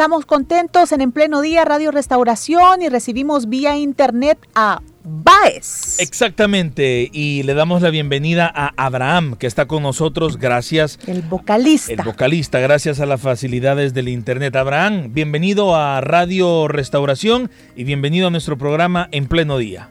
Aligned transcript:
Estamos 0.00 0.24
contentos 0.24 0.92
en 0.92 1.02
En 1.02 1.12
Pleno 1.12 1.42
Día 1.42 1.62
Radio 1.66 1.90
Restauración 1.90 2.80
y 2.80 2.88
recibimos 2.88 3.50
vía 3.50 3.76
internet 3.76 4.38
a 4.54 4.80
Baez. 5.04 6.00
Exactamente, 6.00 7.10
y 7.12 7.42
le 7.42 7.52
damos 7.52 7.82
la 7.82 7.90
bienvenida 7.90 8.50
a 8.54 8.72
Abraham, 8.78 9.36
que 9.36 9.46
está 9.46 9.66
con 9.66 9.82
nosotros 9.82 10.38
gracias. 10.38 10.98
El 11.06 11.20
vocalista. 11.20 11.92
El 11.92 12.00
vocalista, 12.02 12.60
gracias 12.60 12.98
a 13.00 13.04
las 13.04 13.20
facilidades 13.20 13.92
del 13.92 14.08
Internet. 14.08 14.56
Abraham, 14.56 15.10
bienvenido 15.12 15.76
a 15.76 16.00
Radio 16.00 16.66
Restauración 16.66 17.50
y 17.76 17.84
bienvenido 17.84 18.28
a 18.28 18.30
nuestro 18.30 18.56
programa 18.56 19.06
En 19.12 19.26
Pleno 19.26 19.58
Día. 19.58 19.90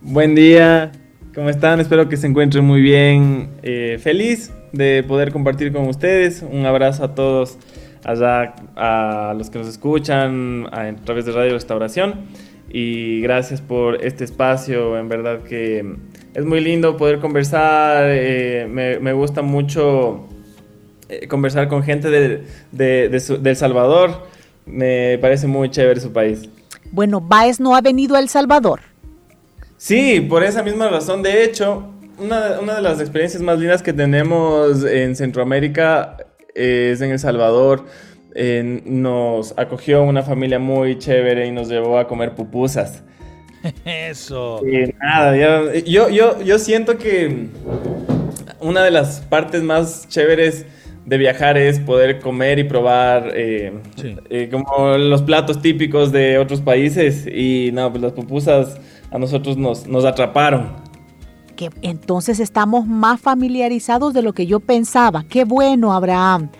Buen 0.00 0.34
día, 0.34 0.90
¿cómo 1.36 1.50
están? 1.50 1.78
Espero 1.78 2.08
que 2.08 2.16
se 2.16 2.26
encuentren 2.26 2.64
muy 2.64 2.80
bien. 2.80 3.50
Eh, 3.62 4.00
feliz 4.02 4.50
de 4.72 5.04
poder 5.04 5.30
compartir 5.30 5.72
con 5.72 5.86
ustedes. 5.86 6.42
Un 6.42 6.66
abrazo 6.66 7.04
a 7.04 7.14
todos 7.14 7.58
allá 8.04 8.54
a 8.76 9.34
los 9.36 9.50
que 9.50 9.58
nos 9.58 9.68
escuchan 9.68 10.66
a, 10.72 10.92
través 11.04 11.26
de 11.26 11.32
Radio 11.32 11.52
Restauración. 11.52 12.26
Y 12.70 13.20
gracias 13.22 13.60
por 13.62 14.04
este 14.04 14.24
espacio, 14.24 14.98
en 14.98 15.08
verdad 15.08 15.42
que 15.42 15.96
es 16.34 16.44
muy 16.44 16.60
lindo 16.60 16.96
poder 16.98 17.18
conversar, 17.18 18.04
eh, 18.08 18.66
me, 18.68 19.12
gusta 19.14 19.40
mucho 19.40 20.28
eh, 21.08 21.26
conversar 21.28 21.68
con 21.68 21.82
gente 21.82 22.10
de, 22.10 22.44
de, 22.72 23.40
El 23.42 23.56
Salvador, 23.56 24.26
me 24.66 25.16
parece 25.18 25.46
muy 25.46 25.70
chévere 25.70 25.98
su 25.98 26.12
país. 26.12 26.50
Bueno, 26.92 27.22
Baez 27.22 27.58
no 27.58 27.74
ha 27.74 27.80
venido 27.80 28.16
a 28.16 28.20
El 28.20 28.28
Salvador. 28.28 28.80
Sí, 29.78 30.20
por 30.20 30.42
esa 30.42 30.62
misma 30.62 30.88
razón, 30.88 31.22
de 31.22 31.44
hecho, 31.44 31.88
una, 32.18 32.60
una 32.60 32.74
de 32.74 32.82
las 32.82 33.00
experiencias 33.00 33.42
más 33.42 33.58
lindas 33.58 33.82
que 33.82 33.94
tenemos 33.94 34.84
en 34.84 35.16
Centroamérica 35.16 36.18
es 36.54 37.00
en 37.00 37.10
El 37.10 37.18
Salvador. 37.18 37.86
nos 38.84 39.54
acogió 39.56 40.02
una 40.02 40.22
familia 40.22 40.58
muy 40.58 40.98
chévere 40.98 41.46
y 41.46 41.50
nos 41.50 41.68
llevó 41.68 41.98
a 41.98 42.06
comer 42.06 42.34
pupusas. 42.34 43.02
Eso. 43.84 44.62
nada, 45.00 45.36
yo, 45.84 46.08
yo, 46.08 46.42
yo 46.42 46.58
siento 46.58 46.96
que 46.98 47.48
una 48.60 48.82
de 48.82 48.90
las 48.90 49.20
partes 49.20 49.62
más 49.62 50.08
chéveres 50.08 50.64
de 51.08 51.16
viajar 51.16 51.56
es 51.56 51.80
poder 51.80 52.20
comer 52.20 52.58
y 52.58 52.64
probar 52.64 53.32
eh, 53.34 53.72
eh, 54.28 54.50
como 54.50 54.98
los 54.98 55.22
platos 55.22 55.62
típicos 55.62 56.12
de 56.12 56.38
otros 56.38 56.60
países 56.60 57.26
y 57.26 57.70
no, 57.72 57.90
pues 57.90 58.02
las 58.02 58.12
pupusas 58.12 58.78
a 59.10 59.18
nosotros 59.18 59.56
nos, 59.56 59.86
nos 59.86 60.04
atraparon 60.04 60.87
que 61.58 61.70
entonces 61.82 62.38
estamos 62.38 62.86
más 62.86 63.20
familiarizados 63.20 64.14
de 64.14 64.22
lo 64.22 64.32
que 64.32 64.46
yo 64.46 64.60
pensaba. 64.60 65.24
Qué 65.28 65.44
bueno, 65.44 65.92
Abraham. 65.92 66.50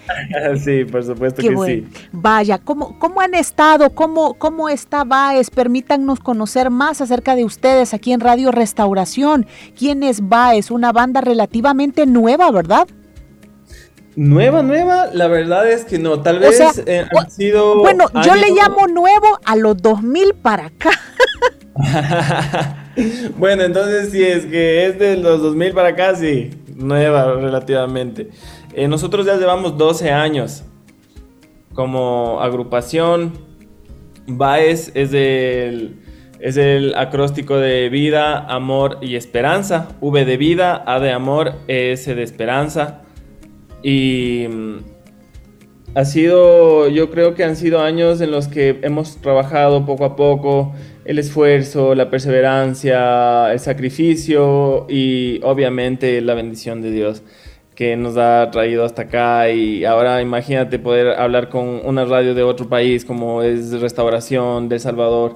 Sí, 0.65 0.85
por 0.85 1.05
supuesto 1.05 1.41
que 1.41 1.57
sí. 1.67 1.87
Vaya, 2.11 2.59
¿cómo, 2.59 2.99
¿cómo 2.99 3.21
han 3.21 3.35
estado? 3.35 3.91
¿Cómo, 3.95 4.35
¿Cómo 4.35 4.69
está 4.69 5.05
Baez? 5.05 5.51
Permítanos 5.51 6.19
conocer 6.19 6.71
más 6.71 7.01
acerca 7.01 7.37
de 7.37 7.45
ustedes 7.45 7.95
aquí 7.95 8.13
en 8.13 8.21
Radio 8.21 8.51
Restauración. 8.51 9.47
¿Quién 9.79 10.03
es 10.03 10.29
Baez? 10.29 10.73
Una 10.73 10.91
banda 10.91 11.21
relativamente 11.21 12.07
nueva, 12.07 12.51
¿verdad? 12.51 12.89
Nueva, 14.17 14.63
nueva, 14.63 15.07
la 15.13 15.29
verdad 15.29 15.71
es 15.71 15.85
que 15.85 15.99
no, 15.99 16.23
tal 16.23 16.41
vez 16.41 16.61
eh, 16.87 17.07
han 17.17 17.31
sido... 17.31 17.79
Bueno, 17.79 18.07
yo 18.25 18.35
le 18.35 18.51
llamo 18.51 18.89
nuevo 18.89 19.39
a 19.45 19.55
los 19.55 19.77
2000 19.77 20.35
para 20.43 20.67
acá. 20.67 20.91
bueno, 23.37 23.63
entonces 23.63 24.11
si 24.11 24.23
es 24.23 24.47
que 24.47 24.87
es 24.87 24.99
de 24.99 25.17
los 25.17 25.43
2000 25.43 25.73
para 25.73 25.89
acá, 25.89 26.15
sí, 26.15 26.51
nueva 26.75 27.35
relativamente. 27.35 28.31
Eh, 28.73 28.89
nosotros 28.89 29.27
ya 29.27 29.37
llevamos 29.37 29.77
12 29.77 30.11
años 30.11 30.65
como 31.75 32.41
agrupación. 32.41 33.33
Baez 34.27 34.91
es 34.95 35.13
el, 35.13 36.01
es 36.41 36.57
el 36.57 36.95
acróstico 36.97 37.57
de 37.57 37.89
vida, 37.89 38.39
amor 38.47 38.99
y 39.01 39.17
esperanza. 39.17 39.89
V 40.01 40.25
de 40.25 40.37
vida, 40.37 40.83
A 40.87 41.01
de 41.01 41.13
amor, 41.13 41.55
S 41.67 42.15
de 42.15 42.23
esperanza. 42.23 43.03
Y 43.83 44.47
mm, 44.49 44.79
ha 45.95 46.05
sido, 46.05 46.89
yo 46.89 47.11
creo 47.11 47.35
que 47.35 47.45
han 47.45 47.57
sido 47.57 47.81
años 47.81 48.21
en 48.21 48.31
los 48.31 48.49
que 48.49 48.79
hemos 48.83 49.17
trabajado 49.17 49.85
poco 49.87 50.05
a 50.05 50.17
poco 50.17 50.75
el 51.05 51.19
esfuerzo, 51.19 51.95
la 51.95 52.11
perseverancia, 52.11 53.53
el 53.53 53.61
sacrificio 53.61 54.87
y 54.89 55.41
obviamente 55.43 56.21
la 56.21 56.35
bendición 56.35 56.83
de 56.83 56.91
Dios 56.91 57.23
que 57.75 57.97
nos 57.97 58.17
ha 58.17 58.51
traído 58.51 58.85
hasta 58.85 59.03
acá 59.03 59.51
y 59.51 59.85
ahora 59.85 60.21
imagínate 60.21 60.81
poder 60.81 61.11
hablar 61.11 61.49
con 61.49 61.81
una 61.85 62.05
radio 62.05 62.35
de 62.35 62.43
otro 62.43 62.69
país 62.69 63.05
como 63.05 63.43
es 63.43 63.81
Restauración 63.81 64.69
de 64.69 64.81
Salvador. 64.81 65.35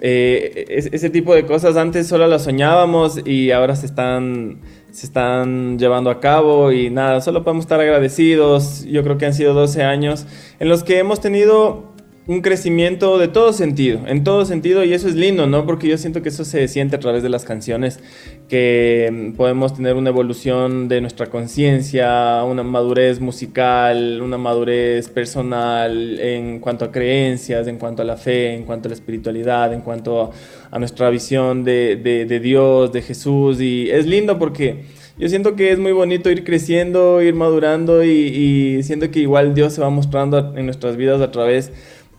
Eh, 0.00 0.64
ese 0.68 1.10
tipo 1.10 1.32
de 1.32 1.46
cosas 1.46 1.76
antes 1.76 2.08
solo 2.08 2.26
las 2.26 2.42
soñábamos 2.42 3.24
y 3.24 3.52
ahora 3.52 3.76
se 3.76 3.86
están, 3.86 4.60
se 4.96 5.04
están 5.04 5.78
llevando 5.78 6.08
a 6.08 6.20
cabo 6.20 6.72
y 6.72 6.88
nada, 6.88 7.20
solo 7.20 7.44
podemos 7.44 7.66
estar 7.66 7.78
agradecidos. 7.78 8.82
Yo 8.86 9.02
creo 9.02 9.18
que 9.18 9.26
han 9.26 9.34
sido 9.34 9.52
12 9.52 9.84
años 9.84 10.26
en 10.58 10.70
los 10.70 10.84
que 10.84 10.98
hemos 10.98 11.20
tenido 11.20 11.92
un 12.26 12.40
crecimiento 12.40 13.18
de 13.18 13.28
todo 13.28 13.52
sentido, 13.52 14.00
en 14.06 14.24
todo 14.24 14.44
sentido, 14.44 14.82
y 14.82 14.92
eso 14.92 15.06
es 15.08 15.14
lindo, 15.14 15.46
¿no? 15.46 15.64
Porque 15.64 15.86
yo 15.86 15.96
siento 15.96 16.22
que 16.22 16.30
eso 16.30 16.44
se 16.44 16.66
siente 16.66 16.96
a 16.96 17.00
través 17.00 17.22
de 17.22 17.28
las 17.28 17.44
canciones, 17.44 18.00
que 18.48 19.08
mm, 19.12 19.36
podemos 19.36 19.74
tener 19.74 19.94
una 19.94 20.10
evolución 20.10 20.88
de 20.88 21.00
nuestra 21.00 21.26
conciencia, 21.26 22.42
una 22.42 22.64
madurez 22.64 23.20
musical, 23.20 24.20
una 24.20 24.38
madurez 24.38 25.08
personal 25.08 26.18
en 26.18 26.58
cuanto 26.58 26.84
a 26.84 26.90
creencias, 26.90 27.68
en 27.68 27.78
cuanto 27.78 28.02
a 28.02 28.04
la 28.04 28.16
fe, 28.16 28.54
en 28.54 28.64
cuanto 28.64 28.88
a 28.88 28.90
la 28.90 28.94
espiritualidad, 28.94 29.72
en 29.72 29.82
cuanto 29.82 30.32
a, 30.70 30.78
nuestra 30.78 31.08
visión 31.08 31.64
de, 31.64 31.96
de, 31.96 32.40
Dios, 32.40 32.92
de 32.92 33.00
Jesús, 33.00 33.62
y 33.62 33.88
es 33.90 34.04
lindo 34.04 34.38
porque 34.38 34.84
yo 35.16 35.26
siento 35.30 35.56
que 35.56 35.72
es 35.72 35.78
muy 35.78 35.92
bonito 35.92 36.30
ir 36.30 36.44
creciendo, 36.44 37.22
ir 37.22 37.34
madurando 37.34 38.04
y, 38.04 38.10
y 38.10 38.82
siento 38.82 39.10
que 39.10 39.20
igual 39.20 39.54
Dios 39.54 39.72
se 39.72 39.80
va 39.80 39.88
mostrando 39.88 40.54
en 40.54 40.66
nuestras 40.66 40.98
vidas 40.98 41.22
a 41.22 41.30
través 41.30 41.72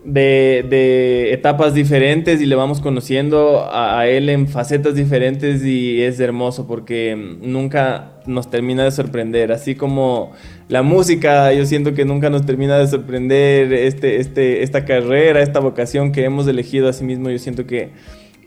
de, 0.07 1.33
etapas 1.33 1.73
diferentes 1.73 2.41
y 2.41 2.45
le 2.45 2.55
vamos 2.55 2.79
conociendo 2.79 3.67
a, 3.69 4.07
él 4.07 4.29
en 4.29 4.47
facetas 4.47 4.95
diferentes 4.95 5.63
y 5.65 6.01
es 6.01 6.19
hermoso 6.19 6.65
porque 6.65 7.15
nunca 7.41 8.13
nos 8.25 8.49
termina 8.49 8.83
de 8.83 8.91
sorprender, 8.91 9.51
así 9.51 9.75
como 9.75 10.31
la 10.69 10.81
música, 10.81 11.51
yo 11.53 11.65
siento 11.65 11.93
que 11.93 12.05
nunca 12.05 12.29
nos 12.29 12.45
termina 12.45 12.77
de 12.77 12.87
sorprender 12.87 13.73
este, 13.73 14.17
este, 14.17 14.63
esta 14.63 14.85
carrera, 14.85 15.41
esta 15.41 15.59
vocación 15.59 16.11
que 16.11 16.23
hemos 16.23 16.47
elegido 16.47 16.87
a 16.87 16.93
sí 16.93 17.03
mismo, 17.03 17.29
yo 17.29 17.39
siento 17.39 17.65
que 17.65 17.91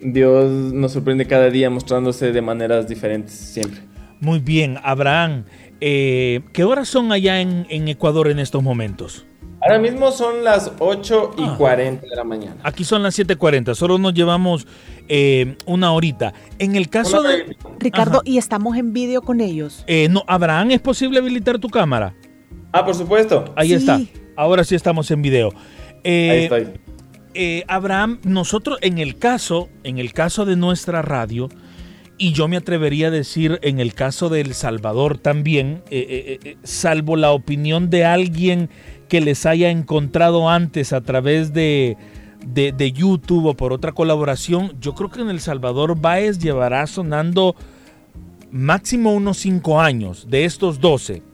Dios 0.01 0.73
nos 0.73 0.93
sorprende 0.93 1.27
cada 1.27 1.51
día 1.51 1.69
mostrándose 1.69 2.33
de 2.33 2.41
maneras 2.41 2.89
diferentes 2.89 3.35
siempre. 3.35 3.81
Muy 4.21 4.39
bien, 4.39 4.79
Abraham, 4.83 5.45
eh, 5.81 6.41
¿qué 6.53 6.65
horas 6.65 6.89
son 6.89 7.13
allá 7.13 7.41
en, 7.41 7.67
en 7.69 7.89
Ecuador 7.89 8.29
en 8.29 8.39
estos 8.39 8.63
momentos? 8.63 9.27
Ahora 9.63 9.79
mismo 9.79 10.11
son 10.11 10.43
las 10.43 10.73
8 10.79 11.35
y 11.37 11.49
40 11.57 12.03
ah. 12.03 12.09
de 12.09 12.17
la 12.17 12.25
mañana. 12.25 12.57
Aquí 12.63 12.83
son 12.83 13.03
las 13.03 13.19
7.40, 13.19 13.75
solo 13.75 13.99
nos 13.99 14.15
llevamos 14.15 14.67
eh, 15.07 15.57
una 15.67 15.93
horita. 15.93 16.33
En 16.59 16.77
el 16.77 16.89
caso 16.89 17.23
de... 17.23 17.57
Ricardo, 17.79 18.23
¿y 18.25 18.39
estamos 18.39 18.79
en 18.79 18.95
vídeo 18.95 19.21
con 19.21 19.41
ellos? 19.43 19.85
Eh, 19.87 20.09
no, 20.11 20.25
Abraham, 20.27 20.71
¿es 20.71 20.81
posible 20.81 21.19
habilitar 21.19 21.59
tu 21.59 21.69
cámara? 21.69 22.15
Ah, 22.73 22.85
por 22.87 22.95
supuesto. 22.95 23.53
Ahí 23.55 23.75
está. 23.75 24.01
Ahora 24.35 24.65
sí 24.65 24.75
estamos 24.75 25.11
en 25.11 25.21
video. 25.21 25.53
Eh, 26.05 26.31
Ahí 26.31 26.43
estoy. 26.45 26.81
Eh, 27.35 27.65
Abraham, 27.69 28.19
nosotros 28.25 28.79
en 28.81 28.99
el 28.99 29.19
caso, 29.19 29.69
en 29.85 29.99
el 29.99 30.15
caso 30.15 30.47
de 30.47 30.57
nuestra 30.57 31.03
radio, 31.03 31.51
y 32.17 32.33
yo 32.33 32.49
me 32.49 32.57
atrevería 32.57 33.09
a 33.09 33.11
decir 33.11 33.59
en 33.63 33.79
el 33.79 33.95
caso 33.95 34.31
de 34.31 34.41
El 34.41 34.55
Salvador 34.55 35.19
también, 35.19 35.83
salvo 36.63 37.17
la 37.17 37.31
opinión 37.31 37.89
de 37.89 38.05
alguien 38.05 38.69
que 39.11 39.21
les 39.21 39.45
haya 39.45 39.71
encontrado 39.71 40.49
antes 40.49 40.95
a 40.95 41.01
través 41.03 41.53
de, 41.53 41.99
de, 42.47 42.93
YouTube 42.93 43.47
o 43.47 43.55
por 43.55 43.73
otra 43.73 43.91
colaboración, 43.93 44.73
yo 44.81 44.95
creo 44.95 45.11
que 45.11 45.21
en 45.21 45.29
El 45.29 45.41
Salvador 45.41 46.01
Baez 46.01 46.39
llevará 46.39 46.87
sonando 46.87 47.57
máximo 48.53 49.13
unos 49.13 49.39
5 49.39 49.81
años 49.81 50.29
de 50.31 50.45
estos 50.45 50.81
12. 50.81 51.25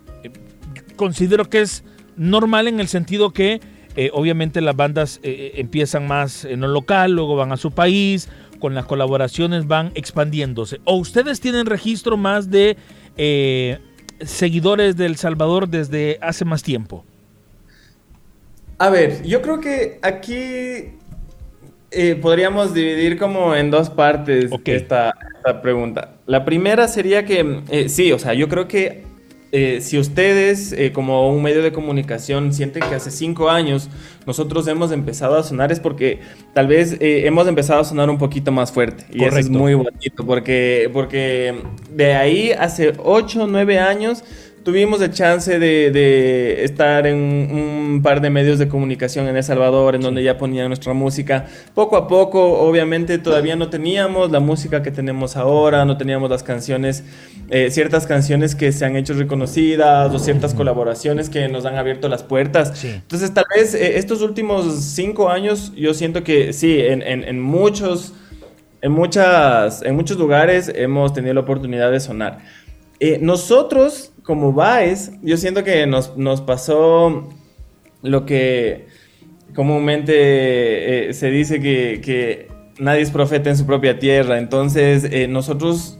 Considero 0.96 1.44
que 1.50 1.60
es 1.60 1.84
normal 2.16 2.66
en 2.66 2.80
el 2.80 2.88
sentido 2.88 3.30
que 3.30 3.60
eh, 3.94 4.10
obviamente 4.14 4.62
las 4.62 4.74
bandas 4.74 5.20
eh, 5.22 5.30
eh, 5.30 5.60
empiezan 5.60 6.06
más 6.06 6.46
en 6.46 6.60
lo 6.60 6.68
local, 6.68 7.12
luego 7.12 7.36
van 7.36 7.52
a 7.52 7.58
su 7.58 7.72
país, 7.72 8.30
con 8.58 8.74
las 8.74 8.86
colaboraciones 8.86 9.66
van 9.66 9.92
expandiéndose. 9.94 10.80
¿O 10.84 10.96
ustedes 10.96 11.40
tienen 11.40 11.66
registro 11.66 12.16
más 12.16 12.50
de 12.50 12.78
seguidores 14.20 14.96
de 14.96 15.04
El 15.04 15.16
Salvador 15.16 15.68
desde 15.68 16.18
hace 16.22 16.46
más 16.46 16.62
tiempo? 16.62 17.04
A 18.78 18.90
ver, 18.90 19.22
yo 19.22 19.42
creo 19.42 19.60
que 19.60 19.98
aquí 20.02 20.92
podríamos 22.20 22.74
dividir 22.74 23.18
como 23.18 23.54
en 23.54 23.70
dos 23.70 23.88
partes 23.88 24.50
esta, 24.64 25.14
esta, 25.36 25.62
pregunta. 25.62 26.16
La 26.26 26.44
primera 26.44 26.86
sería 26.88 27.24
que, 27.24 27.88
sí, 27.88 28.12
o 28.12 28.18
sea, 28.18 28.34
yo 28.34 28.48
creo 28.48 28.68
que 28.68 29.06
eh, 29.52 29.80
si 29.80 29.96
ustedes 29.96 30.72
eh, 30.72 30.92
como 30.92 31.30
un 31.30 31.40
medio 31.40 31.62
de 31.62 31.70
comunicación 31.70 32.52
sienten 32.52 32.82
que 32.82 32.96
hace 32.96 33.12
cinco 33.12 33.48
años 33.48 33.88
nosotros 34.26 34.66
hemos 34.66 34.90
empezado 34.90 35.38
a 35.38 35.42
sonar 35.44 35.70
es 35.70 35.78
porque 35.78 36.18
tal 36.52 36.66
vez 36.66 36.96
eh, 37.00 37.26
hemos 37.26 37.46
empezado 37.46 37.80
a 37.80 37.84
sonar 37.84 38.10
un 38.10 38.18
poquito 38.18 38.50
más 38.50 38.72
fuerte. 38.72 39.04
Y 39.12 39.24
eso 39.24 39.38
es 39.38 39.48
muy 39.48 39.74
bonito 39.74 40.26
porque, 40.26 40.90
porque 40.92 41.54
de 41.90 42.14
ahí 42.14 42.50
hace 42.50 42.92
ocho 42.98 43.44
o 43.44 43.46
nueve 43.46 43.78
años 43.78 44.24
tuvimos 44.66 45.00
el 45.00 45.12
chance 45.12 45.60
de, 45.60 46.64
estar 46.64 47.06
en 47.06 47.16
un 47.16 48.00
par 48.02 48.20
de 48.20 48.30
medios 48.30 48.58
de 48.58 48.66
comunicación 48.66 49.28
en 49.28 49.36
El 49.36 49.44
Salvador, 49.44 49.94
en 49.94 50.00
donde 50.00 50.24
ya 50.24 50.38
ponían 50.38 50.66
nuestra 50.66 50.92
música. 50.92 51.46
Poco 51.72 51.96
a 51.96 52.08
poco, 52.08 52.58
obviamente, 52.58 53.18
todavía 53.18 53.54
no 53.54 53.70
teníamos 53.70 54.32
la 54.32 54.40
música 54.40 54.82
que 54.82 54.90
tenemos 54.90 55.36
ahora, 55.36 55.84
no 55.84 55.96
teníamos 55.96 56.28
las 56.30 56.42
canciones, 56.42 57.04
eh, 57.48 57.70
ciertas 57.70 58.08
canciones 58.08 58.56
que 58.56 58.72
se 58.72 58.84
han 58.84 58.96
hecho 58.96 59.14
reconocidas 59.14 60.12
o 60.12 60.18
ciertas 60.18 60.52
colaboraciones 60.52 61.30
que 61.30 61.46
nos 61.46 61.64
han 61.64 61.76
abierto 61.76 62.08
las 62.08 62.24
puertas. 62.24 62.84
Entonces, 62.84 63.32
tal 63.32 63.44
vez 63.54 63.72
eh, 63.72 63.98
estos 63.98 64.20
últimos 64.20 64.82
cinco 64.82 65.28
años, 65.28 65.74
yo 65.76 65.94
siento 65.94 66.24
que 66.24 66.52
sí, 66.52 66.80
en, 66.80 67.02
en 67.02 67.40
muchos... 67.40 68.14
En, 68.82 68.92
muchas, 68.92 69.82
en 69.82 69.96
muchos 69.96 70.18
lugares 70.18 70.70
hemos 70.72 71.12
tenido 71.12 71.34
la 71.34 71.40
oportunidad 71.40 71.90
de 71.90 71.98
sonar. 71.98 72.40
Eh, 72.98 73.18
nosotros, 73.20 74.12
como 74.26 74.52
Baez, 74.52 75.12
yo 75.22 75.36
siento 75.36 75.62
que 75.62 75.86
nos, 75.86 76.40
pasó 76.40 77.28
lo 78.02 78.26
que 78.26 78.88
comúnmente 79.54 81.08
eh, 81.08 81.14
se 81.14 81.30
dice 81.30 81.60
que, 81.60 82.48
nadie 82.78 83.02
es 83.02 83.10
profeta 83.10 83.48
en 83.48 83.56
su 83.56 83.64
propia 83.64 83.98
tierra. 83.98 84.38
Entonces, 84.38 85.04
eh, 85.04 85.28
nosotros 85.28 85.98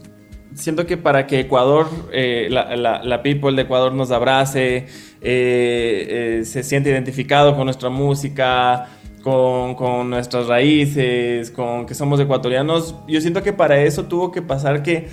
siento 0.53 0.85
que 0.85 0.97
para 0.97 1.25
que 1.25 1.39
Ecuador, 1.39 1.87
la, 2.11 3.21
people 3.23 3.53
de 3.53 3.61
Ecuador 3.61 3.93
nos 3.93 4.11
abrace, 4.11 4.87
se 5.21 6.63
siente 6.63 6.89
identificado 6.89 7.55
con 7.55 7.65
nuestra 7.65 7.89
música, 7.89 8.89
con, 9.23 9.73
con, 9.75 10.09
nuestras 10.09 10.47
raíces, 10.47 11.49
con 11.49 11.85
que 11.85 11.93
somos 11.93 12.19
ecuatorianos, 12.19 12.93
yo 13.07 13.21
siento 13.21 13.41
que 13.41 13.53
para 13.53 13.81
eso 13.81 14.03
tuvo 14.03 14.31
que 14.31 14.41
pasar 14.41 14.83
que 14.83 15.07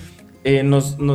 eh, 0.44 0.62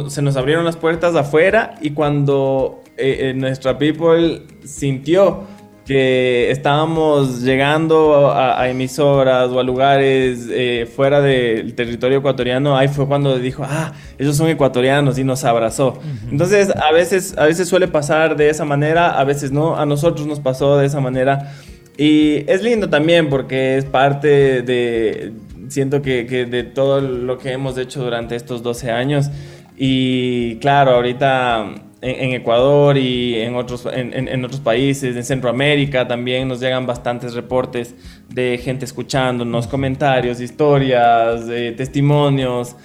se 0.07 0.21
nos 0.23 0.35
abrieron 0.35 0.65
las 0.65 0.75
puertas 0.75 1.15
afuera 1.15 1.75
y 1.81 1.91
cuando 1.91 2.81
eh, 2.97 3.29
eh, 3.29 3.33
nuestra 3.35 3.77
people 3.77 4.41
sintió 4.65 5.43
que 5.85 6.49
estábamos 6.49 7.41
llegando 7.41 8.31
a, 8.31 8.67
emisoras 8.69 9.49
o 9.49 9.59
a 9.59 9.63
lugares 9.63 10.47
fuera 10.95 11.19
del 11.19 11.73
territorio 11.73 12.19
ecuatoriano, 12.19 12.77
ahí 12.77 12.87
fue 12.87 13.07
cuando 13.07 13.39
dijo, 13.39 13.63
ah, 13.65 13.93
ellos 14.19 14.35
son 14.35 14.49
ecuatorianos 14.49 15.17
y 15.17 15.23
nos 15.23 15.43
abrazó. 15.45 15.99
Entonces, 16.29 16.69
a 16.75 16.91
veces, 16.91 17.35
a 17.39 17.45
veces 17.45 17.67
suele 17.67 17.87
pasar 17.87 18.35
de 18.35 18.51
esa 18.51 18.65
manera, 18.65 19.19
a 19.19 19.23
veces 19.23 19.51
no, 19.51 19.77
a 19.77 19.85
nosotros 19.87 20.27
nos 20.27 20.39
pasó 20.39 20.77
de 20.77 20.85
esa 20.85 20.99
manera. 20.99 21.53
Y 21.97 22.49
es 22.49 22.61
lindo 22.61 22.89
también 22.89 23.27
porque 23.27 23.77
es 23.77 23.83
parte 23.83 24.61
de, 24.61 25.33
siento 25.69 26.01
que, 26.01 26.24
de 26.24 26.63
todo 26.63 27.01
lo 27.01 27.38
que 27.38 27.51
hemos 27.51 27.77
hecho 27.77 28.04
durante 28.04 28.36
estos 28.36 28.63
12 28.63 28.92
años. 28.92 29.30
Y 29.77 30.57
claro, 30.57 30.92
ahorita 30.92 31.74
en, 32.01 32.33
Ecuador 32.33 32.98
y 32.98 33.36
en 33.36 33.56
otros, 33.56 33.88
en, 33.92 34.45
otros 34.45 34.62
países, 34.62 35.16
en 35.16 35.24
Centroamérica 35.24 36.07
también 36.07 36.48
nos 36.48 36.60
llegan 36.60 36.86
bastantes 36.86 37.33
reportes 37.33 37.95
de 38.30 38.57
gente 38.57 38.86
escuchándonos, 38.86 39.68
comentarios, 39.68 40.42
historias, 40.42 41.45
testimonios. 41.77 42.75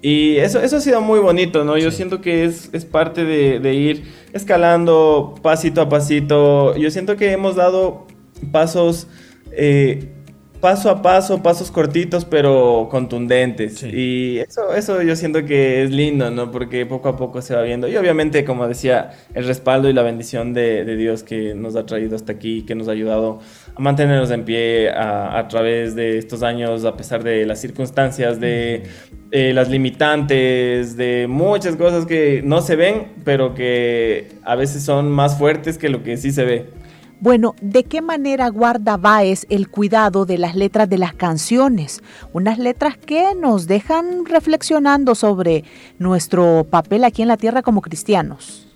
Y 0.00 0.36
eso, 0.36 0.60
eso 0.60 0.76
ha 0.76 0.80
sido 0.80 1.00
muy 1.00 1.18
bonito, 1.18 1.64
¿no? 1.64 1.76
Yo 1.76 1.90
siento 1.90 2.20
que 2.20 2.44
es, 2.44 2.70
es 2.72 2.84
parte 2.84 3.24
de, 3.24 3.58
de, 3.58 3.74
ir 3.74 4.04
escalando 4.32 5.34
pasito 5.42 5.80
a 5.80 5.88
pasito. 5.88 6.76
Yo 6.76 6.90
siento 6.92 7.16
que 7.16 7.32
hemos 7.32 7.56
dado 7.56 8.06
pasos 8.52 9.08
eh, 9.52 10.12
paso 10.60 10.90
a 10.90 11.02
paso, 11.02 11.42
pasos 11.42 11.70
cortitos 11.70 12.24
pero 12.24 12.88
contundentes. 12.90 13.82
Y 13.82 14.38
eso, 14.38 14.74
eso 14.74 15.02
yo 15.02 15.16
siento 15.16 15.44
que 15.44 15.82
es 15.82 15.90
lindo, 15.90 16.30
¿no? 16.30 16.50
Porque 16.50 16.84
poco 16.86 17.08
a 17.08 17.16
poco 17.16 17.42
se 17.42 17.54
va 17.54 17.62
viendo. 17.62 17.88
Y 17.88 17.96
obviamente, 17.96 18.44
como 18.44 18.66
decía, 18.66 19.12
el 19.34 19.46
respaldo 19.46 19.88
y 19.88 19.92
la 19.92 20.02
bendición 20.02 20.54
de, 20.54 20.84
Dios 20.98 21.22
que 21.22 21.54
nos 21.54 21.76
ha 21.76 21.86
traído 21.86 22.16
hasta 22.16 22.32
aquí, 22.32 22.62
que 22.62 22.74
nos 22.74 22.88
ha 22.88 22.92
ayudado 22.92 23.40
a 23.74 23.80
mantenernos 23.80 24.30
en 24.30 24.44
pie 24.44 24.90
a, 24.90 25.46
través 25.48 25.94
de 25.94 26.18
estos 26.18 26.42
años, 26.42 26.84
a 26.84 26.96
pesar 26.96 27.22
de 27.22 27.46
las 27.46 27.60
circunstancias, 27.60 28.40
de 28.40 28.82
eh, 29.30 29.52
las 29.54 29.68
limitantes, 29.68 30.96
de 30.96 31.26
muchas 31.28 31.76
cosas 31.76 32.06
que 32.06 32.42
no 32.44 32.60
se 32.62 32.74
ven, 32.74 33.12
pero 33.24 33.54
que 33.54 34.32
a 34.42 34.56
veces 34.56 34.82
son 34.82 35.10
más 35.10 35.38
fuertes 35.38 35.78
que 35.78 35.88
lo 35.88 36.02
que 36.02 36.16
sí 36.16 36.32
se 36.32 36.44
ve. 36.44 36.87
Bueno, 37.20 37.56
¿de 37.60 37.82
qué 37.82 38.00
manera 38.00 38.48
guarda 38.48 38.96
Baez 38.96 39.44
el 39.50 39.68
cuidado 39.68 40.24
de 40.24 40.38
las 40.38 40.54
letras 40.54 40.88
de 40.88 40.98
las 40.98 41.14
canciones? 41.14 42.00
Unas 42.32 42.58
letras 42.58 42.96
que 42.96 43.34
nos 43.34 43.66
dejan 43.66 44.24
reflexionando 44.24 45.16
sobre 45.16 45.64
nuestro 45.98 46.64
papel 46.70 47.02
aquí 47.02 47.22
en 47.22 47.28
la 47.28 47.36
tierra 47.36 47.62
como 47.62 47.82
cristianos. 47.82 48.68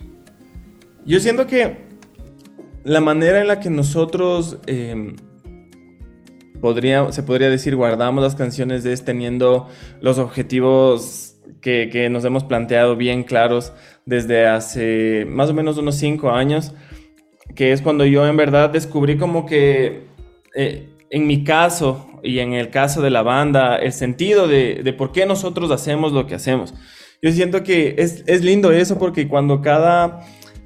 Yo 1.06 1.20
siento 1.20 1.46
que 1.46 1.76
la 2.82 3.00
manera 3.00 3.40
en 3.40 3.46
la 3.46 3.61
que 3.61 3.70
nosotros 3.70 4.58
em, 4.66 5.14
podría, 6.61 7.12
se 7.12 7.22
podría 7.22 7.49
decir 7.49 7.76
guardamos 7.76 8.25
las 8.25 8.34
canciones 8.34 8.84
es 8.84 9.04
teniendo 9.04 9.68
los 10.00 10.18
objetivos 10.18 11.37
que, 11.61 11.90
que 11.92 12.11
nos 12.11 12.25
hemos 12.25 12.42
planteado 12.42 12.96
bien 12.96 13.22
claros 13.22 13.72
desde 14.04 14.49
hace 14.49 15.26
más 15.28 15.50
o 15.50 15.54
menos 15.54 15.78
unos 15.78 15.94
cinco 15.94 16.32
años 16.32 16.75
que 17.54 17.73
es 17.73 17.82
cuando 17.82 18.04
yo 18.04 18.26
en 18.26 18.37
verdad 18.37 18.71
descubrí 18.71 19.16
como 19.16 19.47
que 19.47 20.04
eh, 20.54 20.88
en 21.11 21.26
mi 21.26 21.44
caso 21.44 22.09
y 22.23 22.38
en 22.38 22.52
el 22.52 22.71
caso 22.71 23.02
de 23.02 23.11
la 23.11 23.23
banda, 23.23 23.76
el 23.76 23.92
sentido 23.92 24.49
de, 24.49 24.94
por 24.97 25.12
qué 25.12 25.26
nosotros 25.26 25.71
hacemos 25.71 26.12
lo 26.12 26.26
que 26.26 26.35
hacemos. 26.35 26.75
Yo 27.21 27.30
siento 27.32 27.62
que 27.62 27.97
es, 27.99 28.42
lindo 28.42 28.73
eso 28.73 28.99
porque 28.99 29.28
cuando 29.28 29.61
cada, 29.61 30.21